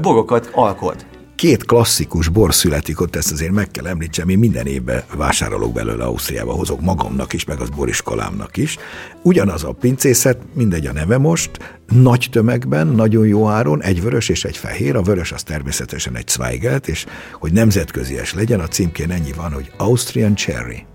borokat 0.02 0.50
alkot 0.54 1.06
két 1.44 1.66
klasszikus 1.66 2.28
bor 2.28 2.54
születik 2.54 3.02
ott, 3.02 3.16
ezt 3.16 3.32
azért 3.32 3.52
meg 3.52 3.72
kell 3.72 3.88
említsem, 3.88 4.30
én 4.30 4.38
minden 4.38 4.68
évben 4.68 5.04
vásárolok 5.16 5.74
belőle 5.74 6.04
Ausztriába, 6.04 6.52
hozok 6.52 6.82
magamnak 6.82 7.34
is, 7.34 7.46
meg 7.46 7.60
az 7.60 7.70
boriskolámnak 7.70 8.58
is. 8.58 8.78
Ugyanaz 9.22 9.64
a 9.64 9.72
pincészet, 9.72 10.38
mindegy 10.54 10.86
a 10.86 10.92
neve 10.92 11.18
most, 11.18 11.52
nagy 11.88 12.28
tömegben, 12.32 12.88
nagyon 12.88 13.28
jó 13.28 13.48
áron, 13.48 13.82
egy 13.82 14.02
vörös 14.02 14.30
és 14.30 14.44
egy 14.44 14.58
fehér, 14.58 14.96
a 14.96 15.02
vörös 15.02 15.32
az 15.32 15.44
természetesen 15.44 16.16
egy 16.16 16.28
Zweigelt, 16.28 16.88
és 16.88 17.06
hogy 17.34 17.52
nemzetközies 17.52 18.34
legyen, 18.34 18.60
a 18.60 18.68
címkén 18.68 19.12
ennyi 19.12 19.32
van, 19.32 19.52
hogy 19.52 19.72
Austrian 19.78 20.36
Cherry. 20.36 20.86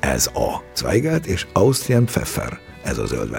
Ez 0.00 0.26
a 0.26 0.62
Zweigelt, 0.74 1.26
és 1.26 1.46
Austrian 1.52 2.04
Pfeffer, 2.04 2.58
ez 2.82 2.98
a 2.98 3.06
zöld 3.06 3.30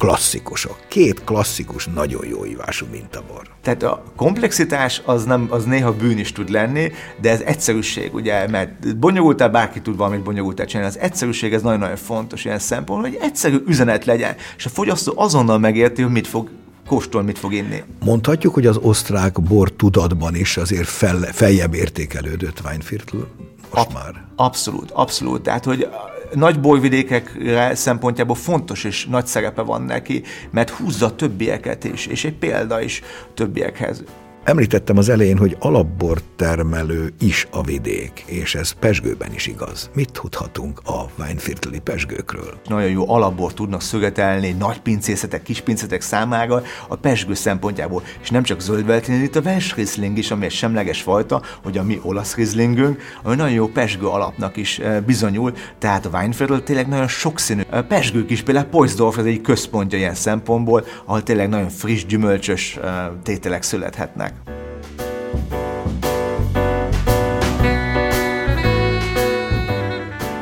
klasszikusok. 0.00 0.76
Két 0.88 1.24
klasszikus, 1.24 1.86
nagyon 1.86 2.26
jó 2.26 2.44
ívású 2.44 2.86
mintabor. 2.90 3.42
Tehát 3.62 3.82
a 3.82 4.02
komplexitás 4.16 5.02
az, 5.04 5.24
nem, 5.24 5.46
az 5.50 5.64
néha 5.64 5.92
bűn 5.92 6.18
is 6.18 6.32
tud 6.32 6.50
lenni, 6.50 6.92
de 7.20 7.30
ez 7.30 7.40
egyszerűség, 7.40 8.14
ugye, 8.14 8.48
mert 8.48 8.96
bonyolultál, 8.96 9.48
bárki 9.48 9.80
tud 9.80 9.96
valamit 9.96 10.22
bonyolultál 10.22 10.66
csinálni. 10.66 10.90
Az 10.90 10.98
egyszerűség 10.98 11.52
ez 11.52 11.62
nagyon-nagyon 11.62 11.96
fontos 11.96 12.44
ilyen 12.44 12.58
szempontból, 12.58 13.10
hogy 13.10 13.18
egyszerű 13.22 13.56
üzenet 13.66 14.04
legyen, 14.04 14.34
és 14.56 14.66
a 14.66 14.68
fogyasztó 14.68 15.12
azonnal 15.16 15.58
megérti, 15.58 16.02
hogy 16.02 16.12
mit 16.12 16.26
fog 16.26 16.50
kóstol, 16.86 17.22
mit 17.22 17.38
fog 17.38 17.52
inni. 17.52 17.82
Mondhatjuk, 18.04 18.54
hogy 18.54 18.66
az 18.66 18.76
osztrák 18.76 19.40
bor 19.42 19.72
tudatban 19.72 20.34
is 20.34 20.56
azért 20.56 20.88
fel, 20.88 21.18
feljebb 21.32 21.74
értékelődött 21.74 22.60
Weinviertel 22.64 23.26
most 23.70 23.86
Ab- 23.86 23.92
már. 23.92 24.24
Abszolút, 24.36 24.90
abszolút. 24.90 25.42
Tehát, 25.42 25.64
hogy 25.64 25.88
nagy 26.34 26.60
borvidékekre 26.60 27.74
szempontjából 27.74 28.34
fontos 28.34 28.84
és 28.84 29.06
nagy 29.06 29.26
szerepe 29.26 29.62
van 29.62 29.82
neki, 29.82 30.22
mert 30.50 30.70
húzza 30.70 31.14
többieket 31.14 31.84
is, 31.84 32.06
és 32.06 32.24
egy 32.24 32.34
példa 32.34 32.80
is 32.82 33.02
többiekhez. 33.34 34.04
Említettem 34.44 34.96
az 34.96 35.08
elején, 35.08 35.38
hogy 35.38 35.56
alapbor 35.58 36.20
termelő 36.36 37.12
is 37.20 37.46
a 37.50 37.62
vidék, 37.62 38.24
és 38.26 38.54
ez 38.54 38.70
Pesgőben 38.70 39.32
is 39.34 39.46
igaz. 39.46 39.90
Mit 39.94 40.12
tudhatunk 40.12 40.80
a 40.84 41.04
Weinvierteli 41.18 41.78
Pesgőkről? 41.78 42.60
Nagyon 42.68 42.90
jó 42.90 43.10
alapbort 43.10 43.54
tudnak 43.54 43.82
szögetelni 43.82 44.50
nagy 44.50 44.80
pincészetek, 44.80 45.42
kis 45.42 45.60
pincészek 45.60 46.00
számára 46.00 46.62
a 46.88 46.96
Pesgő 46.96 47.34
szempontjából, 47.34 48.02
és 48.22 48.30
nem 48.30 48.42
csak 48.42 48.60
zöldveltén, 48.60 49.22
itt 49.22 49.36
a 49.36 49.42
Riesling 49.74 50.18
is, 50.18 50.30
ami 50.30 50.44
egy 50.44 50.50
semleges 50.52 51.02
fajta, 51.02 51.42
hogy 51.62 51.78
a 51.78 51.82
mi 51.82 52.00
olasz 52.02 52.34
Rieslingünk, 52.34 53.02
ami 53.22 53.36
nagyon 53.36 53.54
jó 53.54 53.66
Pesgő 53.66 54.06
alapnak 54.06 54.56
is 54.56 54.78
eh, 54.78 55.00
bizonyul, 55.00 55.52
tehát 55.78 56.06
a 56.06 56.10
Weinviertel 56.12 56.62
tényleg 56.62 56.88
nagyon 56.88 57.08
sokszínű. 57.08 57.62
A 57.70 57.82
Pesgők 57.82 58.30
is 58.30 58.42
például 58.42 58.66
Poisdorf 58.66 59.18
ez 59.18 59.24
egy 59.24 59.40
központja 59.40 59.98
ilyen 59.98 60.14
szempontból, 60.14 60.84
ahol 61.04 61.22
tényleg 61.22 61.48
nagyon 61.48 61.68
friss, 61.68 62.04
gyümölcsös 62.04 62.76
eh, 62.76 63.06
tételek 63.22 63.62
születhetnek. 63.62 64.29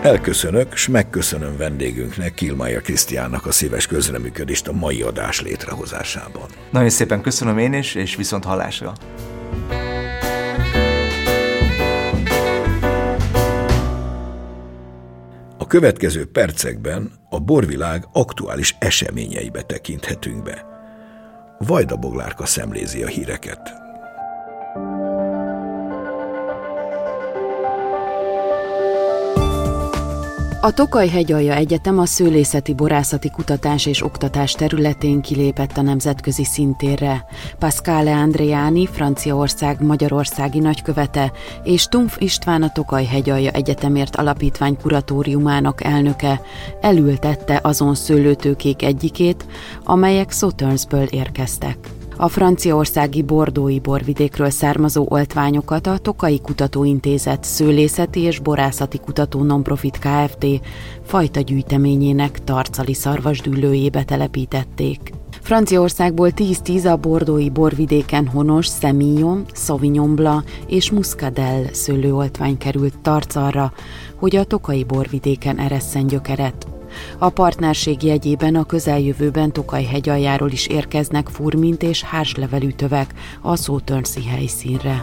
Elköszönök, 0.02 0.72
és 0.72 0.88
megköszönöm 0.88 1.56
vendégünknek, 1.56 2.34
Kilmaja 2.34 2.80
Krisztiánnak 2.80 3.46
a 3.46 3.52
szíves 3.52 3.86
közreműködést 3.86 4.68
a 4.68 4.72
mai 4.72 5.02
adás 5.02 5.40
létrehozásában. 5.40 6.48
Nagyon 6.70 6.88
szépen 6.88 7.20
köszönöm 7.20 7.58
én 7.58 7.72
is, 7.72 7.94
és 7.94 8.16
viszont 8.16 8.44
hallásra. 8.44 8.92
A 15.58 15.66
következő 15.66 16.26
percekben 16.26 17.12
a 17.30 17.40
borvilág 17.40 18.08
aktuális 18.12 18.76
eseményeibe 18.78 19.62
tekinthetünk 19.62 20.42
be. 20.42 20.66
Vajda 21.58 21.96
Boglárka 21.96 22.46
szemlézi 22.46 23.02
a 23.02 23.06
híreket. 23.06 23.87
A 30.60 30.72
Tokaj 30.72 31.08
hegyalja 31.08 31.54
Egyetem 31.54 31.98
a 31.98 32.06
szőlészeti 32.06 32.74
borászati 32.74 33.30
kutatás 33.30 33.86
és 33.86 34.04
oktatás 34.04 34.52
területén 34.52 35.20
kilépett 35.20 35.76
a 35.76 35.82
nemzetközi 35.82 36.44
szintérre. 36.44 37.24
Pascale 37.58 38.16
Andreani, 38.16 38.86
Franciaország 38.86 39.82
magyarországi 39.82 40.58
nagykövete, 40.58 41.32
és 41.64 41.86
Tumf 41.86 42.16
István 42.18 42.62
a 42.62 42.72
Tokaj 42.72 43.04
hegyalja 43.04 43.50
Egyetemért 43.50 44.16
Alapítvány 44.16 44.76
kuratóriumának 44.76 45.84
elnöke 45.84 46.40
elültette 46.80 47.60
azon 47.62 47.94
szőlőtőkék 47.94 48.82
egyikét, 48.82 49.46
amelyek 49.84 50.32
Sauternsből 50.32 51.04
érkeztek. 51.04 51.97
A 52.20 52.28
franciaországi 52.28 53.22
bordói 53.22 53.80
borvidékről 53.80 54.50
származó 54.50 55.06
oltványokat 55.08 55.86
a 55.86 55.98
Tokai 55.98 56.40
Kutatóintézet 56.40 57.44
szőlészeti 57.44 58.20
és 58.20 58.38
borászati 58.38 58.98
kutató 58.98 59.42
nonprofit 59.42 59.98
Kft. 59.98 60.46
fajta 61.02 61.40
gyűjteményének 61.40 62.44
tarcali 62.44 62.94
szarvasdüllőjébe 62.94 64.04
telepítették. 64.04 65.12
Franciaországból 65.42 66.30
10-10 66.36 66.92
a 66.92 66.96
bordói 66.96 67.50
borvidéken 67.50 68.26
honos 68.26 68.66
Semillon, 68.66 69.44
Sauvignon 69.52 70.14
Blanc 70.14 70.44
és 70.66 70.90
Muscadel 70.90 71.64
szőlőoltvány 71.72 72.56
került 72.56 72.98
tarcalra, 73.02 73.72
hogy 74.16 74.36
a 74.36 74.44
tokai 74.44 74.84
borvidéken 74.84 75.58
eresszen 75.58 76.06
gyökeret. 76.06 76.77
A 77.18 77.28
partnerség 77.28 78.02
jegyében 78.02 78.54
a 78.54 78.64
közeljövőben 78.64 79.52
Tokaj 79.52 79.84
hegyaljáról 79.84 80.50
is 80.50 80.66
érkeznek 80.66 81.28
furmint 81.28 81.82
és 81.82 82.02
hárslevelű 82.02 82.70
tövek 82.70 83.14
a 83.42 83.56
Szótörnszi 83.56 84.24
helyszínre. 84.24 85.02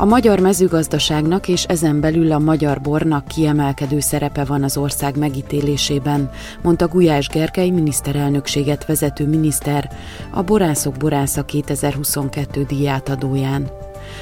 A 0.00 0.04
magyar 0.04 0.40
mezőgazdaságnak 0.40 1.48
és 1.48 1.64
ezen 1.64 2.00
belül 2.00 2.32
a 2.32 2.38
magyar 2.38 2.80
bornak 2.80 3.26
kiemelkedő 3.26 4.00
szerepe 4.00 4.44
van 4.44 4.62
az 4.62 4.76
ország 4.76 5.16
megítélésében, 5.16 6.30
mondta 6.62 6.88
Gulyás 6.88 7.28
Gergely 7.28 7.70
miniszterelnökséget 7.70 8.86
vezető 8.86 9.26
miniszter 9.26 9.90
a 10.30 10.42
Borászok 10.42 10.96
Borásza 10.96 11.44
2022 11.44 12.62
díjátadóján. 12.62 13.70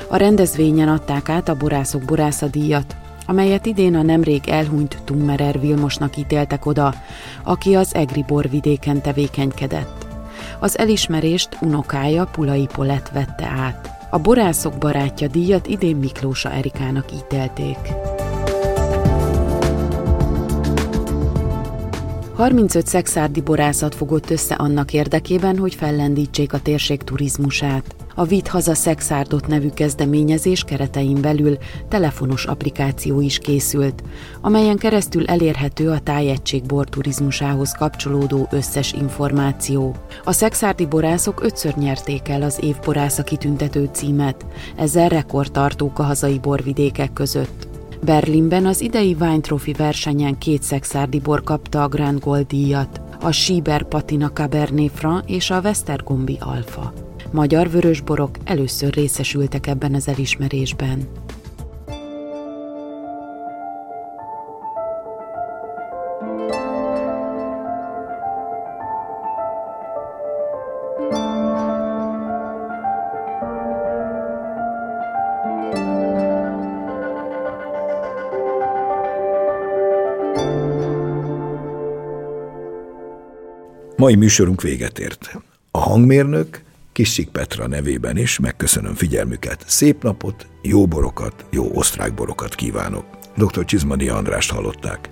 A 0.08 0.16
rendezvényen 0.16 0.88
adták 0.88 1.28
át 1.28 1.48
a 1.48 1.56
Borászok 1.56 2.02
Borásza 2.04 2.46
díjat 2.46 2.96
amelyet 3.26 3.66
idén 3.66 3.94
a 3.94 4.02
nemrég 4.02 4.48
elhunyt 4.48 4.98
Tummerer 5.04 5.60
Vilmosnak 5.60 6.16
ítéltek 6.16 6.66
oda, 6.66 6.94
aki 7.44 7.74
az 7.74 7.94
Egri 7.94 8.24
borvidéken 8.26 9.02
tevékenykedett. 9.02 10.06
Az 10.58 10.78
elismerést 10.78 11.56
unokája 11.60 12.24
Pulai 12.24 12.68
Polett 12.72 13.08
vette 13.08 13.46
át. 13.46 13.90
A 14.10 14.18
borászok 14.18 14.78
barátja 14.78 15.28
díjat 15.28 15.66
idén 15.66 15.96
Miklósa 15.96 16.52
Erikának 16.52 17.12
ítélték. 17.12 17.78
35 22.36 22.86
szexárdi 22.86 23.40
borászat 23.40 23.94
fogott 23.94 24.30
össze 24.30 24.54
annak 24.54 24.92
érdekében, 24.92 25.58
hogy 25.58 25.74
fellendítsék 25.74 26.52
a 26.52 26.60
térség 26.60 27.02
turizmusát. 27.02 28.05
A 28.18 28.24
Vitt 28.24 28.48
Haza 28.48 28.74
Szexárdot 28.74 29.46
nevű 29.46 29.68
kezdeményezés 29.68 30.64
keretein 30.64 31.20
belül 31.20 31.56
telefonos 31.88 32.44
applikáció 32.44 33.20
is 33.20 33.38
készült, 33.38 34.02
amelyen 34.40 34.76
keresztül 34.76 35.26
elérhető 35.26 35.90
a 35.90 35.98
tájegység 35.98 36.62
borturizmusához 36.64 37.72
kapcsolódó 37.72 38.48
összes 38.50 38.92
információ. 38.92 39.96
A 40.24 40.32
szexárdi 40.32 40.86
borászok 40.86 41.42
ötször 41.42 41.74
nyerték 41.74 42.28
el 42.28 42.42
az 42.42 42.58
év 42.62 42.76
borásza 42.84 43.22
kitüntető 43.22 43.88
címet, 43.92 44.46
ezzel 44.76 45.08
rekordtartók 45.08 45.98
a 45.98 46.02
hazai 46.02 46.38
borvidékek 46.38 47.12
között. 47.12 47.68
Berlinben 48.04 48.66
az 48.66 48.80
idei 48.80 49.16
Wine 49.20 49.40
Trophy 49.40 49.72
versenyen 49.72 50.38
két 50.38 50.62
szexárdi 50.62 51.20
bor 51.20 51.42
kapta 51.42 51.82
a 51.82 51.88
Grand 51.88 52.20
Gold 52.20 52.46
díjat, 52.46 53.00
a 53.20 53.30
Schieber 53.30 53.82
Patina 53.82 54.30
Cabernet 54.30 54.90
Franc 54.94 55.24
és 55.26 55.50
a 55.50 55.60
Westergombi 55.60 56.36
Alfa. 56.40 57.05
Magyar 57.30 57.70
vörösborok 57.70 58.36
először 58.44 58.92
részesültek 58.92 59.66
ebben 59.66 59.94
az 59.94 60.08
elismerésben. 60.08 61.08
Mai 83.96 84.14
műsorunk 84.14 84.62
véget 84.62 84.98
ért. 84.98 85.36
A 85.70 85.78
hangmérnök 85.78 86.64
Kissik 86.96 87.28
Petra 87.28 87.66
nevében 87.66 88.16
is 88.16 88.38
megköszönöm 88.38 88.94
figyelmüket. 88.94 89.64
Szép 89.66 90.02
napot, 90.02 90.46
jó 90.62 90.86
borokat, 90.86 91.44
jó 91.50 91.70
osztrák 91.74 92.14
borokat 92.14 92.54
kívánok. 92.54 93.04
Dr. 93.34 93.64
Csizmadi 93.64 94.08
Andrást 94.08 94.52
hallották. 94.52 95.10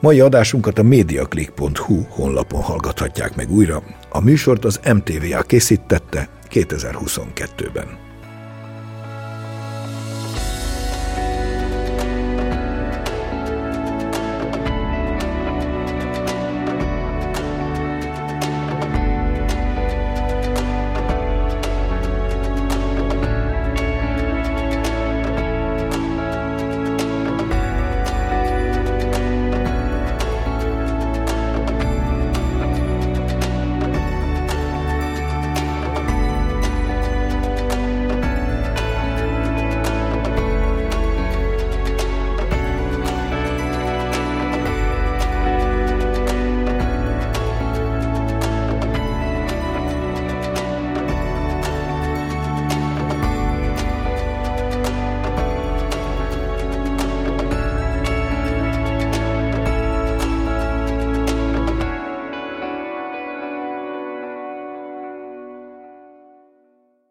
Mai 0.00 0.20
adásunkat 0.20 0.78
a 0.78 0.82
mediaclick.hu 0.82 2.02
honlapon 2.08 2.60
hallgathatják 2.60 3.36
meg 3.36 3.50
újra. 3.50 3.82
A 4.10 4.20
műsort 4.20 4.64
az 4.64 4.80
MTVA 4.94 5.42
készítette 5.42 6.28
2022-ben. 6.50 8.11